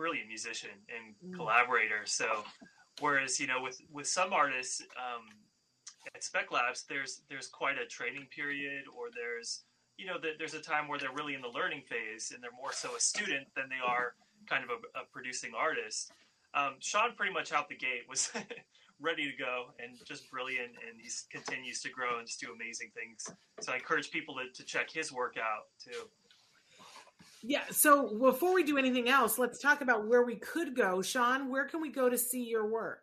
[0.00, 1.36] brilliant musician and mm.
[1.36, 2.02] collaborator.
[2.06, 2.44] So,
[3.00, 5.26] whereas you know, with with some artists um,
[6.14, 9.64] at Spec Labs, there's there's quite a training period, or there's
[10.00, 12.72] you know, there's a time where they're really in the learning phase and they're more
[12.72, 14.14] so a student than they are
[14.48, 16.10] kind of a, a producing artist.
[16.54, 18.32] Um, Sean pretty much out the gate was
[19.00, 22.90] ready to go and just brilliant, and he continues to grow and just do amazing
[22.94, 23.28] things.
[23.60, 26.08] So I encourage people to, to check his work out too.
[27.42, 27.62] Yeah.
[27.70, 31.02] So before we do anything else, let's talk about where we could go.
[31.02, 33.02] Sean, where can we go to see your work?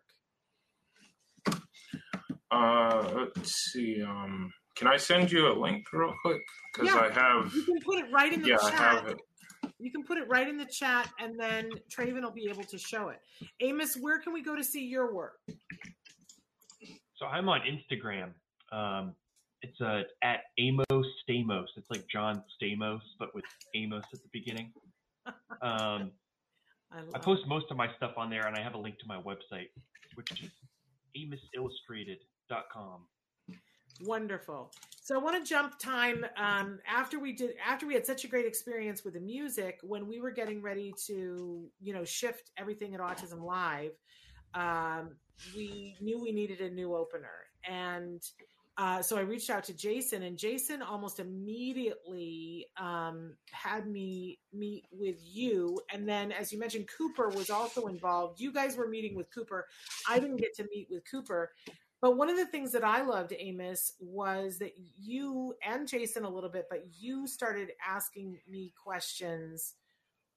[2.50, 4.02] Uh, let's see.
[4.02, 6.40] Um, can I send you a link real quick?
[6.72, 7.52] Because yeah, I have.
[7.52, 8.60] You can put it right in the chat.
[8.62, 8.80] yeah, chat.
[8.80, 9.20] I have it.
[9.80, 12.78] You can put it right in the chat, and then Traven will be able to
[12.78, 13.18] show it.
[13.60, 15.38] Amos, where can we go to see your work?
[17.16, 18.30] So I'm on Instagram.
[18.70, 19.14] Um,
[19.62, 21.66] it's uh, at Amos Stamos.
[21.76, 23.44] It's like John Stamos, but with
[23.74, 24.72] Amos at the beginning.
[25.62, 26.12] Um,
[26.92, 29.06] I, I, post most of my stuff on there, and I have a link to
[29.06, 29.68] my website,
[30.14, 30.50] which is
[31.14, 33.06] amosillustrated.com.
[34.02, 34.72] Wonderful.
[35.02, 38.28] So I want to jump time um, after we did after we had such a
[38.28, 42.94] great experience with the music when we were getting ready to you know shift everything
[42.94, 43.92] at Autism Live.
[44.54, 45.16] Um,
[45.56, 48.22] we knew we needed a new opener, and
[48.78, 54.84] uh, so I reached out to Jason, and Jason almost immediately um, had me meet
[54.92, 55.80] with you.
[55.92, 58.40] And then, as you mentioned, Cooper was also involved.
[58.40, 59.66] You guys were meeting with Cooper.
[60.08, 61.50] I didn't get to meet with Cooper.
[62.00, 66.30] But one of the things that I loved, Amos, was that you and Jason a
[66.30, 69.74] little bit, but you started asking me questions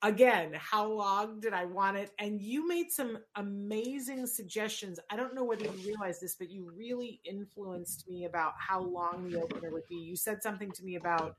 [0.04, 0.54] again.
[0.56, 2.12] How long did I want it?
[2.20, 4.99] And you made some amazing suggestions.
[5.10, 9.30] I don't know whether you realize this, but you really influenced me about how long
[9.30, 9.95] the opener would be.
[9.95, 11.36] You said something to me about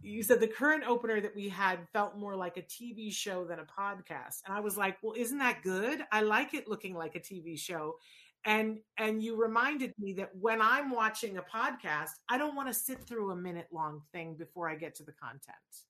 [0.00, 3.58] you said the current opener that we had felt more like a TV show than
[3.58, 4.42] a podcast.
[4.46, 6.02] And I was like, well, isn't that good?
[6.12, 7.96] I like it looking like a TV show
[8.44, 12.74] and and you reminded me that when i'm watching a podcast i don't want to
[12.74, 15.87] sit through a minute long thing before i get to the content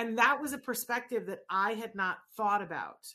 [0.00, 3.06] and that was a perspective that i had not thought about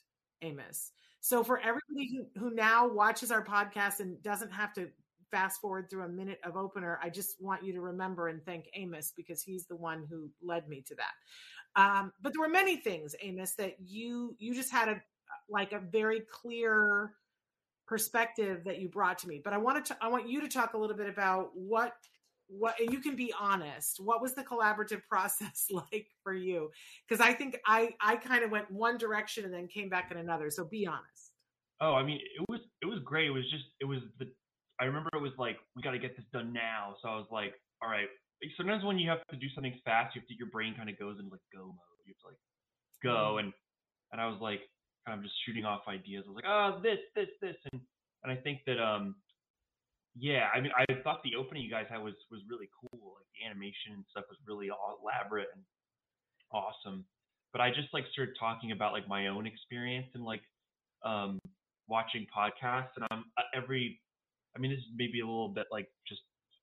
[0.41, 4.87] amos so for everybody who, who now watches our podcast and doesn't have to
[5.31, 8.65] fast forward through a minute of opener i just want you to remember and thank
[8.75, 11.13] amos because he's the one who led me to that
[11.77, 15.01] um, but there were many things amos that you you just had a
[15.49, 17.11] like a very clear
[17.87, 19.41] perspective that you brought to me.
[19.43, 21.93] But I wanted to I want you to talk a little bit about what
[22.47, 23.99] what and you can be honest.
[23.99, 26.71] What was the collaborative process like for you?
[27.07, 30.17] Because I think I I kind of went one direction and then came back in
[30.17, 30.49] another.
[30.49, 31.33] So be honest.
[31.81, 33.27] Oh, I mean, it was it was great.
[33.27, 34.27] It was just it was the
[34.79, 36.95] I remember it was like we got to get this done now.
[37.01, 38.07] So I was like, all right.
[38.57, 40.99] Sometimes when you have to do something fast, you have to your brain kind of
[40.99, 42.03] goes into like go mode.
[42.05, 42.41] You have to like
[43.01, 43.45] go mm-hmm.
[43.45, 43.53] and
[44.11, 44.61] and I was like,
[45.05, 46.23] kind of just shooting off ideas.
[46.25, 47.81] I was like, oh, this, this, this, and
[48.23, 49.15] and I think that um,
[50.17, 53.19] yeah, I mean, I thought the opening you guys had was was really cool.
[53.19, 55.63] Like the animation and stuff was really elaborate and
[56.51, 57.05] awesome.
[57.51, 60.41] But I just like started talking about like my own experience and like
[61.03, 61.39] um
[61.87, 63.99] watching podcasts and I'm uh, every
[64.55, 66.21] I mean this is maybe a little bit like just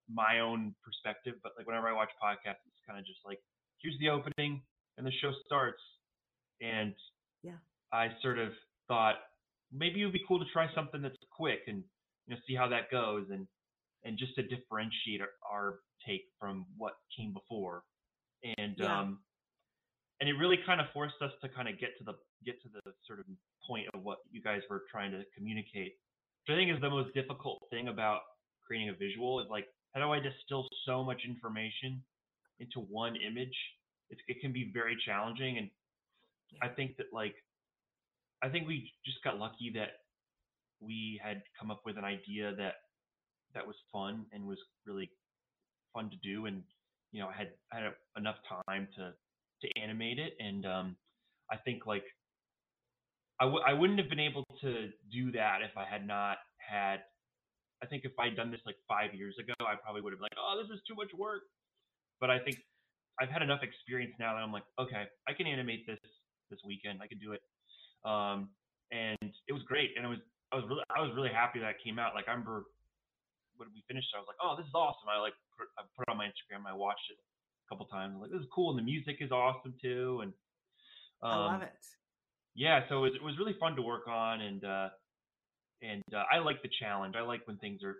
[0.08, 3.38] my own perspective, but like whenever I watch podcasts, it's kind of just like
[3.82, 4.62] here's the opening
[4.96, 5.80] and the show starts,
[6.60, 6.94] and
[7.42, 7.60] yeah,
[7.92, 8.52] I sort of
[8.88, 9.16] thought
[9.72, 11.84] maybe it would be cool to try something that's quick and
[12.26, 13.46] you know see how that goes and
[14.04, 17.84] and just to differentiate our, our take from what came before
[18.58, 19.00] and yeah.
[19.00, 19.18] um
[20.20, 22.14] and it really kind of forced us to kind of get to the
[22.44, 23.26] get to the sort of
[23.66, 25.94] point of what you guys were trying to communicate
[26.42, 28.20] which i think is the most difficult thing about
[28.66, 32.02] creating a visual is like how do I distill so much information
[32.60, 33.54] into one image?
[34.10, 35.68] It, it can be very challenging, and
[36.62, 37.34] I think that like
[38.42, 40.00] I think we just got lucky that
[40.84, 42.74] we had come up with an idea that
[43.54, 45.10] that was fun and was really
[45.92, 46.62] fun to do, and
[47.12, 49.12] you know I had had enough time to
[49.62, 50.96] to animate it, and um,
[51.50, 52.04] I think like
[53.40, 57.00] I w- I wouldn't have been able to do that if I had not had.
[57.82, 60.28] I think if I'd done this like five years ago, I probably would have been
[60.30, 61.42] like, oh, this is too much work.
[62.20, 62.58] But I think
[63.20, 65.98] I've had enough experience now that I'm like, okay, I can animate this
[66.50, 67.00] this weekend.
[67.02, 67.42] I can do it.
[68.04, 68.50] Um,
[68.92, 69.18] and
[69.48, 69.90] it was great.
[69.96, 70.18] And it was
[70.52, 72.14] I was really I was really happy that it came out.
[72.14, 72.68] Like I remember
[73.56, 75.08] when we finished, I was like, oh, this is awesome.
[75.08, 76.68] I like put, I put it on my Instagram.
[76.68, 78.12] I watched it a couple times.
[78.14, 80.20] I'm like this is cool, and the music is awesome too.
[80.22, 80.32] And
[81.24, 81.72] um, I love it.
[82.54, 84.88] Yeah, so it was, it was really fun to work on, and uh,
[85.80, 87.14] and uh, I like the challenge.
[87.16, 87.96] I like when things are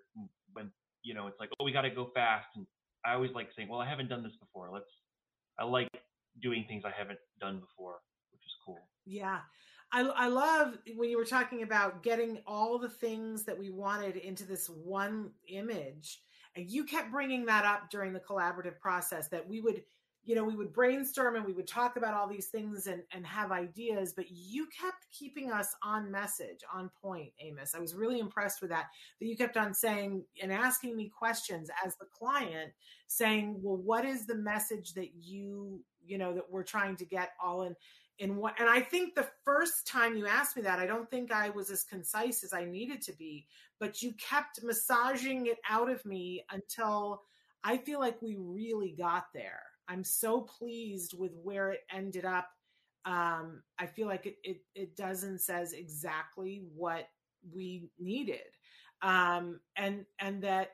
[0.53, 0.71] when
[1.03, 2.67] you know it's like, oh, we got to go fast, and
[3.05, 4.69] I always like saying, well, I haven't done this before.
[4.73, 4.91] Let's.
[5.59, 5.89] I like
[6.41, 8.01] doing things I haven't done before,
[8.33, 8.79] which is cool.
[9.05, 9.41] Yeah.
[9.93, 14.17] I, I love when you were talking about getting all the things that we wanted
[14.17, 16.21] into this one image.
[16.57, 19.83] And you kept bringing that up during the collaborative process that we would
[20.25, 23.27] you know, we would brainstorm and we would talk about all these things and, and
[23.27, 27.75] have ideas, but you kept keeping us on message, on point, Amos.
[27.75, 28.87] I was really impressed with that,
[29.19, 32.73] that you kept on saying and asking me questions as the client,
[33.09, 37.31] saying, well, what is the message that you, you know, that we're trying to get
[37.43, 37.75] all in,
[38.19, 41.33] in what, and I think the first time you asked me that, I don't think
[41.33, 43.47] I was as concise as I needed to be,
[43.81, 47.23] but you kept massaging it out of me until
[47.65, 52.49] I feel like we really got there I'm so pleased with where it ended up.
[53.05, 57.09] Um, I feel like it, it, it does and says exactly what
[57.53, 58.41] we needed.
[59.03, 60.71] Um, and, and that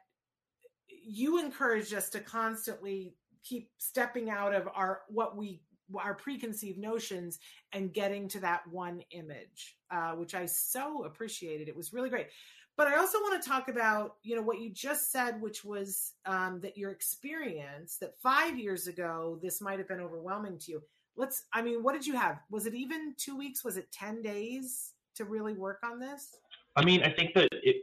[0.88, 5.62] you encouraged us to constantly keep stepping out of our, what we,
[5.96, 7.38] our preconceived notions
[7.72, 11.68] and getting to that one image, uh, which I so appreciated.
[11.68, 12.28] It was really great.
[12.76, 16.14] But I also want to talk about, you know, what you just said, which was
[16.26, 20.82] um, that your experience that five years ago this might have been overwhelming to you.
[21.16, 22.38] Let's, I mean, what did you have?
[22.50, 23.64] Was it even two weeks?
[23.64, 26.36] Was it ten days to really work on this?
[26.76, 27.76] I mean, I think that it,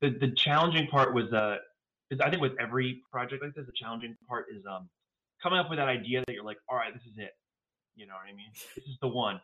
[0.00, 1.56] the the challenging part was, uh,
[2.22, 4.88] I think with every project like this, the challenging part is um,
[5.42, 7.32] coming up with that idea that you're like, all right, this is it.
[7.94, 8.52] You know what I mean?
[8.76, 9.40] This is the one.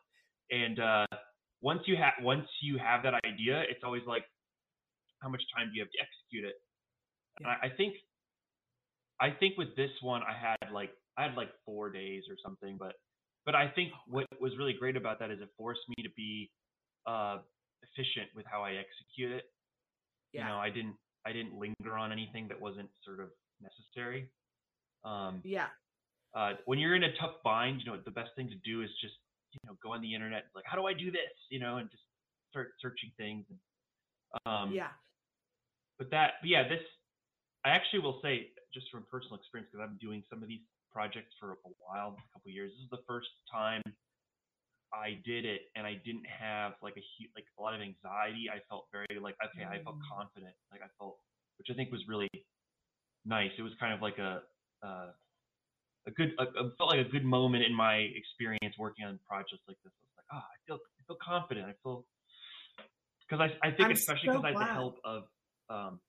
[0.50, 1.06] And uh,
[1.60, 4.24] once you have once you have that idea, it's always like,
[5.20, 6.56] how much time do you have to execute it?
[7.40, 7.48] Yeah.
[7.48, 7.94] I, I think
[9.20, 12.76] I think with this one I had like I had like four days or something,
[12.78, 12.94] but
[13.46, 16.50] but I think what was really great about that is it forced me to be
[17.06, 17.38] uh,
[17.82, 19.44] efficient with how I execute it.
[20.32, 20.42] Yeah.
[20.42, 23.28] You know, I didn't I didn't linger on anything that wasn't sort of
[23.60, 24.28] necessary.
[25.04, 25.66] Um, yeah.
[26.34, 28.90] Uh, when you're in a tough bind, you know the best thing to do is
[29.00, 29.14] just
[29.52, 31.90] you know go on the internet like how do I do this, you know, and
[31.90, 32.02] just
[32.50, 33.44] start searching things.
[33.48, 33.58] And,
[34.46, 34.88] um, yeah
[36.02, 36.82] but that, but yeah, this,
[37.64, 40.66] I actually will say, just from personal experience, because I've been doing some of these
[40.90, 42.74] projects for a while, a couple years.
[42.74, 43.82] This is the first time
[44.90, 47.04] I did it, and I didn't have like a
[47.38, 48.50] like a lot of anxiety.
[48.50, 50.10] I felt very like okay, I felt mm.
[50.10, 50.58] confident.
[50.74, 51.22] Like I felt,
[51.62, 52.28] which I think was really
[53.24, 53.54] nice.
[53.54, 54.42] It was kind of like a
[54.82, 55.14] uh,
[56.06, 59.62] a good, a, a, felt like a good moment in my experience working on projects
[59.68, 59.92] like this.
[59.92, 61.66] I was like, oh, I feel, I feel confident.
[61.66, 62.04] I feel
[63.32, 65.22] because I, I think I'm especially because so I had the help of
[65.70, 66.00] um,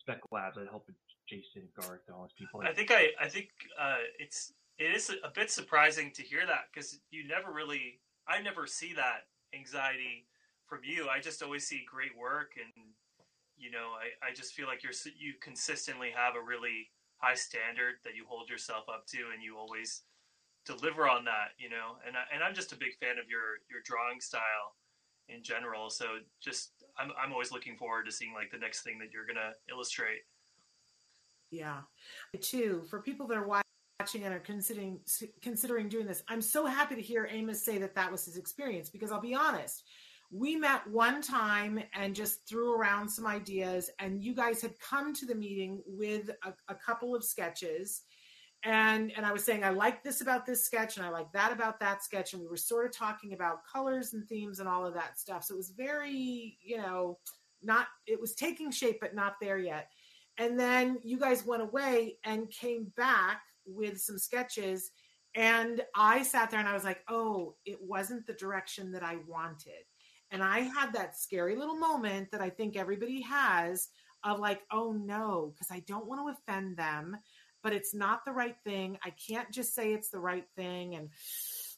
[0.00, 0.56] Spec Labs.
[0.56, 0.88] I help
[1.28, 2.62] Jason Garth and all those people.
[2.64, 3.48] I think I I think
[3.80, 8.40] uh, it's it is a bit surprising to hear that because you never really I
[8.40, 10.26] never see that anxiety
[10.66, 11.08] from you.
[11.08, 12.72] I just always see great work and
[13.56, 16.88] you know I, I just feel like you're you consistently have a really
[17.24, 20.02] high standard that you hold yourself up to and you always
[20.66, 23.64] deliver on that you know and I, and I'm just a big fan of your
[23.70, 24.76] your drawing style
[25.28, 28.98] in general so just I'm I'm always looking forward to seeing like the next thing
[28.98, 30.22] that you're gonna illustrate.
[31.50, 31.80] Yeah,
[32.40, 32.82] too.
[32.88, 35.00] For people that are watching and are considering
[35.42, 38.90] considering doing this, I'm so happy to hear Amos say that that was his experience
[38.90, 39.84] because I'll be honest.
[40.30, 45.14] We met one time and just threw around some ideas, and you guys had come
[45.14, 48.02] to the meeting with a, a couple of sketches
[48.64, 51.52] and and I was saying I like this about this sketch and I like that
[51.52, 54.86] about that sketch and we were sort of talking about colors and themes and all
[54.86, 55.44] of that stuff.
[55.44, 57.18] So it was very, you know,
[57.62, 59.88] not it was taking shape but not there yet.
[60.38, 64.90] And then you guys went away and came back with some sketches
[65.36, 69.16] and I sat there and I was like, "Oh, it wasn't the direction that I
[69.28, 69.84] wanted."
[70.34, 73.88] And I had that scary little moment that I think everybody has
[74.24, 77.16] of like, oh no, because I don't want to offend them,
[77.62, 78.98] but it's not the right thing.
[79.04, 80.96] I can't just say it's the right thing.
[80.96, 81.10] And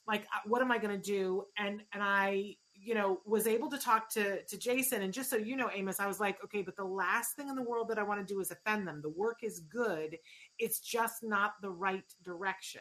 [0.07, 1.44] like, uh, what am I going to do?
[1.59, 5.02] And, and I, you know, was able to talk to, to Jason.
[5.02, 7.57] And just so you know, Amos, I was like, okay, but the last thing in
[7.57, 9.02] the world that I want to do is offend them.
[9.02, 10.16] The work is good.
[10.59, 12.80] It's just not the right direction.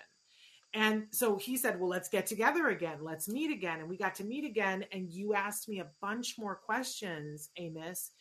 [0.76, 2.98] And so he said, Well, let's get together again.
[3.02, 3.80] Let's meet again.
[3.80, 4.84] And we got to meet again.
[4.92, 8.12] And you asked me a bunch more questions, Amos.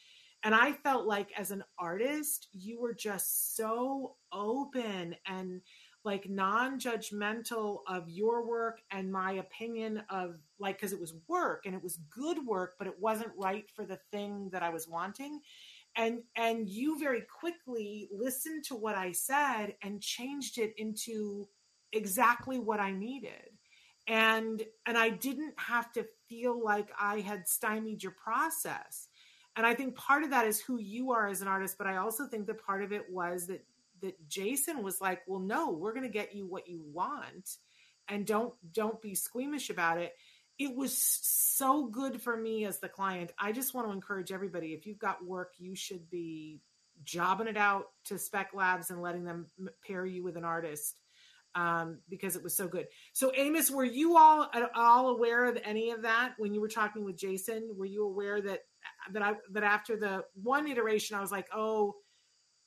[0.44, 5.62] And I felt like as an artist, you were just so open and
[6.04, 11.62] like non judgmental of your work and my opinion of like, because it was work
[11.66, 14.86] and it was good work, but it wasn't right for the thing that I was
[14.86, 15.40] wanting.
[15.96, 21.48] And, and you very quickly listened to what I said and changed it into
[21.94, 23.50] exactly what I needed.
[24.06, 29.08] And and I didn't have to feel like I had stymied your process.
[29.56, 31.96] And I think part of that is who you are as an artist, but I
[31.96, 33.64] also think that part of it was that
[34.02, 37.56] that Jason was like, "Well, no, we're going to get you what you want
[38.08, 40.14] and don't don't be squeamish about it."
[40.58, 43.32] It was so good for me as the client.
[43.38, 46.60] I just want to encourage everybody if you've got work, you should be
[47.04, 49.46] jobbing it out to spec labs and letting them
[49.86, 50.96] pair you with an artist
[51.54, 52.86] um, because it was so good.
[53.12, 56.68] So, Amos, were you all at all aware of any of that when you were
[56.68, 57.70] talking with Jason?
[57.76, 58.60] Were you aware that
[59.12, 61.96] that I that after the one iteration, I was like, oh,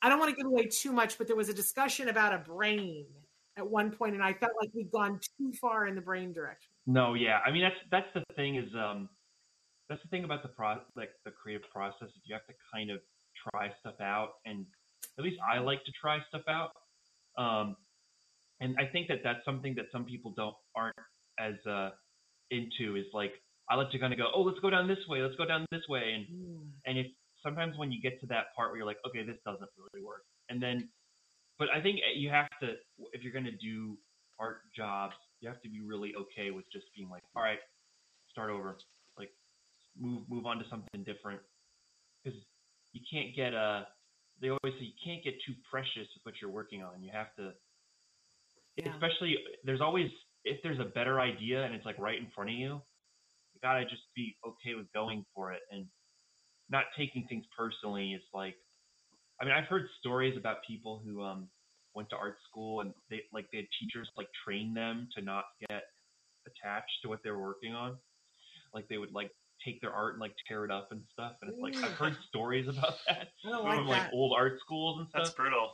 [0.00, 2.38] I don't want to give away too much, but there was a discussion about a
[2.38, 3.06] brain
[3.56, 6.70] at one point, and I felt like we'd gone too far in the brain direction.
[6.86, 9.08] No, yeah, I mean that's that's the thing is um
[9.88, 12.90] that's the thing about the pro like the creative process is you have to kind
[12.90, 13.00] of
[13.50, 14.64] try stuff out, and
[15.18, 16.70] at least I like to try stuff out.
[17.36, 17.76] Um,
[18.60, 20.96] and I think that that's something that some people don't aren't
[21.38, 21.90] as uh,
[22.50, 23.32] into is like
[23.70, 25.66] I like to kind of go, oh, let's go down this way, let's go down
[25.70, 26.66] this way, and mm.
[26.86, 27.06] and if
[27.42, 30.22] sometimes when you get to that part where you're like, okay, this doesn't really work,
[30.48, 30.88] and then,
[31.58, 32.74] but I think you have to
[33.12, 33.96] if you're gonna do
[34.38, 37.58] art jobs, you have to be really okay with just being like, all right,
[38.30, 38.76] start over,
[39.18, 39.30] like
[40.00, 41.40] move move on to something different,
[42.24, 42.38] because
[42.92, 43.84] you can't get a uh,
[44.40, 47.02] they always say you can't get too precious with what you're working on.
[47.02, 47.52] You have to
[48.84, 48.92] yeah.
[48.92, 50.10] especially there's always
[50.44, 52.80] if there's a better idea and it's like right in front of you,
[53.54, 55.86] you gotta just be okay with going for it and
[56.70, 58.12] not taking things personally.
[58.12, 58.54] It's like,
[59.40, 61.48] I mean, I've heard stories about people who um
[61.94, 65.44] went to art school and they like they had teachers like train them to not
[65.68, 65.82] get
[66.46, 67.96] attached to what they were working on.
[68.74, 69.30] Like they would like
[69.64, 71.32] take their art and like tear it up and stuff.
[71.42, 75.08] And it's like I've heard stories about that from like, like old art schools and
[75.08, 75.22] stuff.
[75.24, 75.72] That's brutal.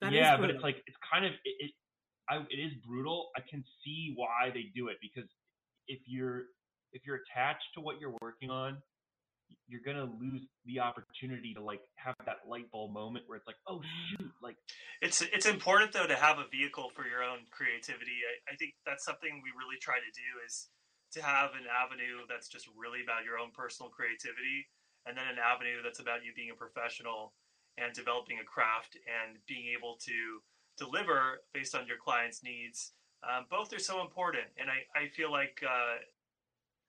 [0.00, 0.46] That yeah, brutal.
[0.46, 1.70] but it's like it's kind of it, it,
[2.28, 3.30] I, it is brutal.
[3.36, 5.28] I can see why they do it because
[5.88, 6.46] if you're
[6.92, 8.78] if you're attached to what you're working on,
[9.68, 13.58] you're gonna lose the opportunity to like have that light bulb moment where it's like,
[13.68, 14.56] oh shoot, like
[15.02, 18.22] it's it's important though to have a vehicle for your own creativity.
[18.26, 20.68] I, I think that's something we really try to do is
[21.14, 24.66] to have an avenue that's just really about your own personal creativity,
[25.06, 27.34] and then an avenue that's about you being a professional
[27.78, 30.42] and developing a craft and being able to
[30.76, 32.92] deliver based on your client's needs.
[33.22, 35.96] Um, both are so important, and I, I feel like uh,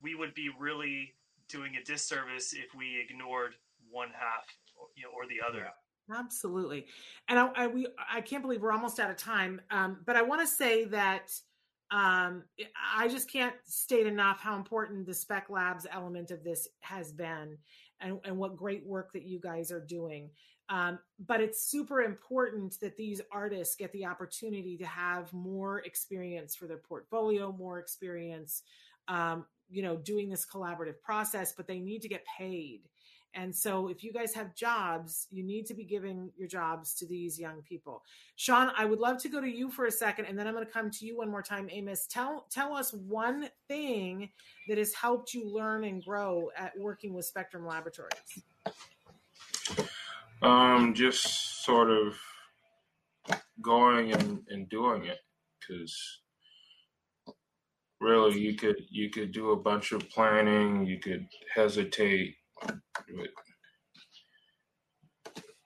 [0.02, 1.14] we would be really
[1.50, 3.56] doing a disservice if we ignored
[3.90, 5.68] one half, or, you know, or the other.
[6.14, 6.86] Absolutely,
[7.28, 9.62] and I, I we I can't believe we're almost out of time.
[9.72, 11.32] Um, but I want to say that
[11.92, 12.44] um,
[12.96, 17.58] I just can't state enough how important the Spec Labs element of this has been,
[18.00, 20.30] and and what great work that you guys are doing.
[20.70, 26.56] Um, but it's super important that these artists get the opportunity to have more experience
[26.56, 28.64] for their portfolio, more experience,
[29.08, 32.82] um, you know, doing this collaborative process, but they need to get paid.
[33.34, 37.06] And so if you guys have jobs, you need to be giving your jobs to
[37.06, 38.04] these young people.
[38.36, 40.66] Sean, I would love to go to you for a second and then I'm going
[40.66, 41.70] to come to you one more time.
[41.72, 44.30] Amos, tell tell us one thing
[44.68, 48.42] that has helped you learn and grow at working with Spectrum Laboratories.
[50.42, 52.16] Um, just sort of
[53.62, 55.18] going and, and doing it
[55.60, 56.20] because
[58.00, 62.36] really you could you could do a bunch of planning, you could hesitate,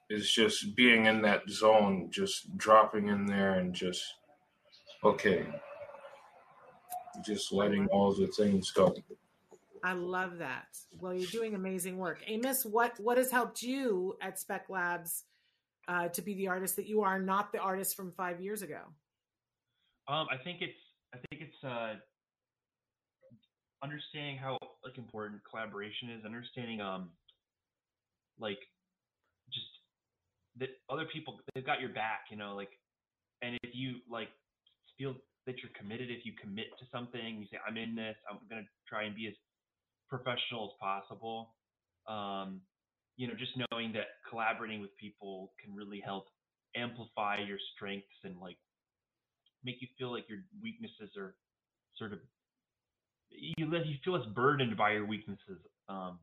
[0.08, 4.02] it's just being in that zone, just dropping in there and just
[5.04, 5.44] okay,
[7.24, 8.94] just letting all the things go.
[9.84, 10.66] I love that.
[11.00, 12.20] Well, you're doing amazing work.
[12.26, 15.24] Amos, what what has helped you at Spec Labs
[15.88, 18.80] uh, to be the artist that you are, not the artist from five years ago?
[20.08, 20.78] Um, I think it's
[21.12, 21.94] I think it's uh,
[23.82, 27.10] understanding how like important collaboration is, understanding um
[28.38, 28.58] like
[29.52, 29.66] just
[30.58, 32.70] that other people they've got your back, you know, like,
[33.42, 34.28] and if you like
[34.98, 35.14] feel
[35.46, 38.66] that you're committed, if you commit to something, you say, I'm in this, I'm gonna
[38.86, 39.34] try and be as
[40.12, 41.54] professional as possible.
[42.06, 42.60] Um,
[43.16, 46.26] you know, just knowing that collaborating with people can really help
[46.76, 48.56] amplify your strengths and like
[49.64, 51.34] make you feel like your weaknesses are
[51.96, 52.18] sort of
[53.30, 55.60] you let you feel less burdened by your weaknesses.
[55.88, 56.18] Um,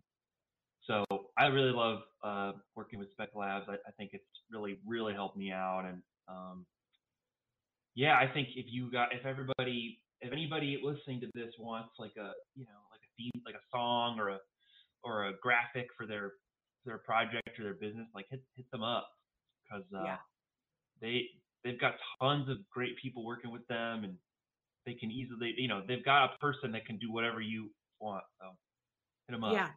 [0.85, 1.05] so
[1.37, 3.65] I really love uh, working with Spec Labs.
[3.67, 6.65] I, I, think it's really really helped me out, and um,
[7.95, 12.13] yeah, I think if you got if everybody if anybody listening to this wants like
[12.17, 12.88] a you know
[13.19, 14.37] theme like a song or a
[15.03, 16.31] or a graphic for their
[16.85, 19.07] their project or their business, like hit hit them up
[19.63, 20.17] because uh, yeah.
[21.01, 21.23] they
[21.63, 24.15] they've got tons of great people working with them, and
[24.85, 28.23] they can easily you know they've got a person that can do whatever you want.
[28.41, 28.47] So
[29.27, 29.53] hit them up.
[29.53, 29.69] Yeah.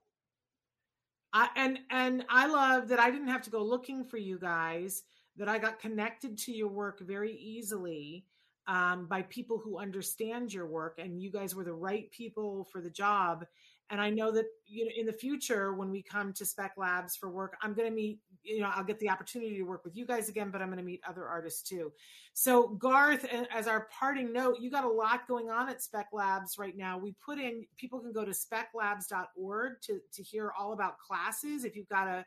[1.34, 5.03] I, and and I love that I didn't have to go looking for you guys.
[5.36, 8.26] That I got connected to your work very easily
[8.66, 12.80] um, by people who understand your work, and you guys were the right people for
[12.80, 13.44] the job.
[13.90, 17.16] And I know that you know in the future when we come to Spec Labs
[17.16, 18.20] for work, I'm going to meet.
[18.44, 20.78] You know, I'll get the opportunity to work with you guys again, but I'm going
[20.78, 21.92] to meet other artists too.
[22.32, 26.58] So Garth, as our parting note, you got a lot going on at Spec Labs
[26.58, 26.98] right now.
[26.98, 31.64] We put in people can go to speclabs.org to to hear all about classes.
[31.64, 32.24] If you've got a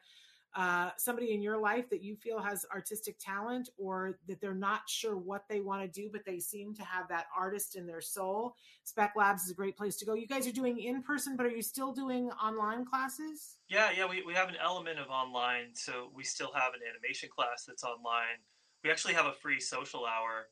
[0.56, 4.82] uh, somebody in your life that you feel has artistic talent or that they're not
[4.88, 8.00] sure what they want to do, but they seem to have that artist in their
[8.00, 10.14] soul, Spec Labs is a great place to go.
[10.14, 13.56] You guys are doing in person, but are you still doing online classes?
[13.68, 15.74] Yeah, yeah, we, we have an element of online.
[15.74, 18.40] So we still have an animation class that's online.
[18.84, 20.48] We actually have a free social hour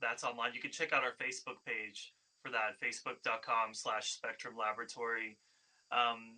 [0.00, 0.52] that's online.
[0.54, 5.36] You can check out our Facebook page for that, facebook.com slash spectrum laboratory.
[5.90, 6.36] Um,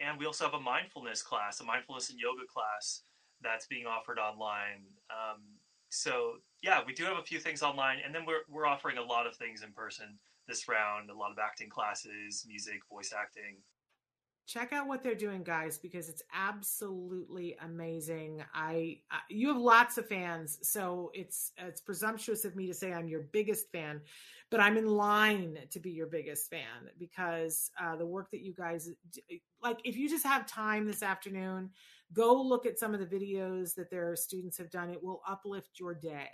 [0.00, 3.02] and we also have a mindfulness class, a mindfulness and yoga class
[3.42, 4.86] that's being offered online.
[5.10, 5.42] Um,
[5.90, 9.02] so yeah, we do have a few things online, and then we're we're offering a
[9.02, 10.18] lot of things in person
[10.48, 11.10] this round.
[11.10, 13.58] A lot of acting classes, music, voice acting,
[14.46, 19.98] check out what they're doing guys because it's absolutely amazing I, I, you have lots
[19.98, 24.00] of fans so it's it's presumptuous of me to say i'm your biggest fan
[24.52, 28.54] but i'm in line to be your biggest fan because uh, the work that you
[28.54, 28.88] guys
[29.62, 31.70] like if you just have time this afternoon
[32.12, 35.80] go look at some of the videos that their students have done it will uplift
[35.80, 36.28] your day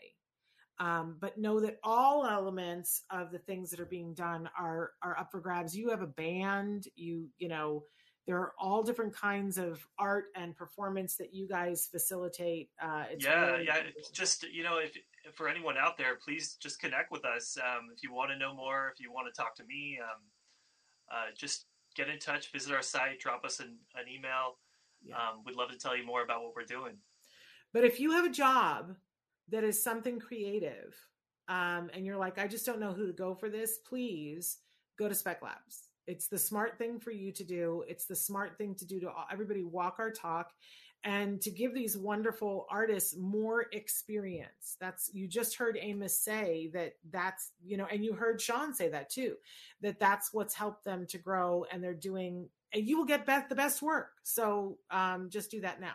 [0.81, 5.17] um, but know that all elements of the things that are being done are are
[5.17, 7.85] up for grabs you have a band you you know
[8.29, 12.69] there are all different kinds of art and performance that you guys facilitate.
[12.81, 13.81] Uh, yeah, really yeah.
[14.13, 15.03] Just you know, if, if,
[15.35, 17.57] for anyone out there, please just connect with us.
[17.59, 20.21] Um, if you want to know more, if you want to talk to me, um,
[21.11, 22.53] uh, just get in touch.
[22.53, 23.21] Visit our site.
[23.21, 24.59] Drop us an, an email.
[25.03, 25.17] Yeah.
[25.17, 26.97] Um, we'd love to tell you more about what we're doing.
[27.73, 28.95] But if you have a job
[29.51, 30.95] that is something creative,
[31.49, 34.59] um, and you're like, I just don't know who to go for this, please
[34.99, 37.85] go to Spec Labs it's the smart thing for you to do.
[37.87, 40.53] It's the smart thing to do to everybody walk our talk
[41.05, 44.77] and to give these wonderful artists more experience.
[44.81, 48.89] That's you just heard Amos say that that's, you know, and you heard Sean say
[48.89, 49.37] that too,
[49.81, 53.55] that that's what's helped them to grow and they're doing and you will get the
[53.55, 54.11] best work.
[54.25, 55.95] So um, just do that now.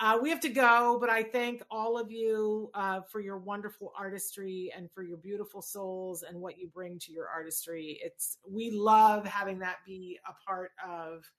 [0.00, 3.92] Uh, we have to go, but I thank all of you uh, for your wonderful
[3.96, 8.00] artistry and for your beautiful souls and what you bring to your artistry.
[8.02, 11.30] It's we love having that be a part of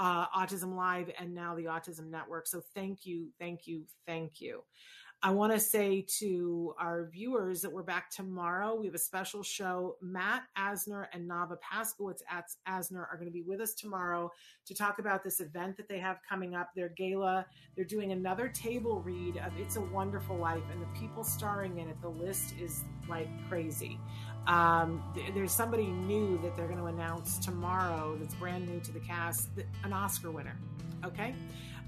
[0.00, 2.46] uh, Autism Live and now the Autism Network.
[2.46, 4.62] So thank you, thank you, thank you.
[5.22, 8.74] I want to say to our viewers that we're back tomorrow.
[8.74, 9.96] We have a special show.
[10.00, 14.32] Matt Asner and Nava Paskowitz at Asner are going to be with us tomorrow
[14.64, 17.44] to talk about this event that they have coming up, their gala.
[17.76, 21.88] They're doing another table read of It's a Wonderful Life, and the people starring in
[21.90, 24.00] it, the list is like crazy.
[24.46, 28.92] Um, th- there's somebody new that they're going to announce tomorrow that's brand new to
[28.92, 29.48] the cast,
[29.84, 30.56] an Oscar winner.
[31.04, 31.34] Okay.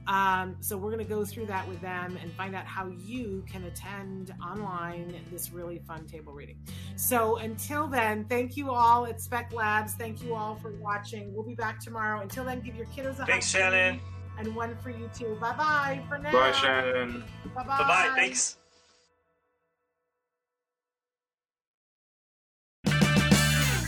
[0.07, 3.45] Um, so we're going to go through that with them and find out how you
[3.51, 6.59] can attend online this really fun table reading.
[6.97, 9.95] So until then, thank you all at Spec Labs.
[9.95, 11.33] Thank you all for watching.
[11.33, 12.21] We'll be back tomorrow.
[12.21, 13.29] Until then, give your kiddos a hug.
[13.29, 14.01] Thanks, Shannon.
[14.39, 15.37] And one for you too.
[15.41, 16.33] Bye bye for now.
[16.33, 17.23] Bye, Shannon.
[17.55, 18.13] Bye bye.
[18.17, 18.57] Thanks.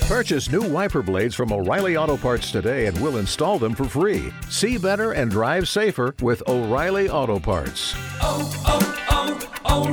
[0.07, 4.30] Purchase new wiper blades from O'Reilly Auto Parts today and we'll install them for free.
[4.50, 7.94] See better and drive safer with O'Reilly Auto Parts.
[8.20, 9.88] Oh, oh, oh,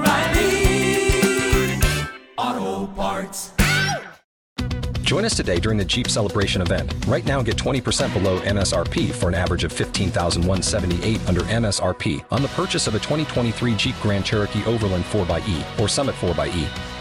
[2.35, 3.53] O'Reilly Auto Parts.
[5.03, 6.93] Join us today during the Jeep Celebration event.
[7.07, 12.49] Right now, get 20% below MSRP for an average of 15178 under MSRP on the
[12.49, 17.00] purchase of a 2023 Jeep Grand Cherokee Overland 4xE or Summit 4xE.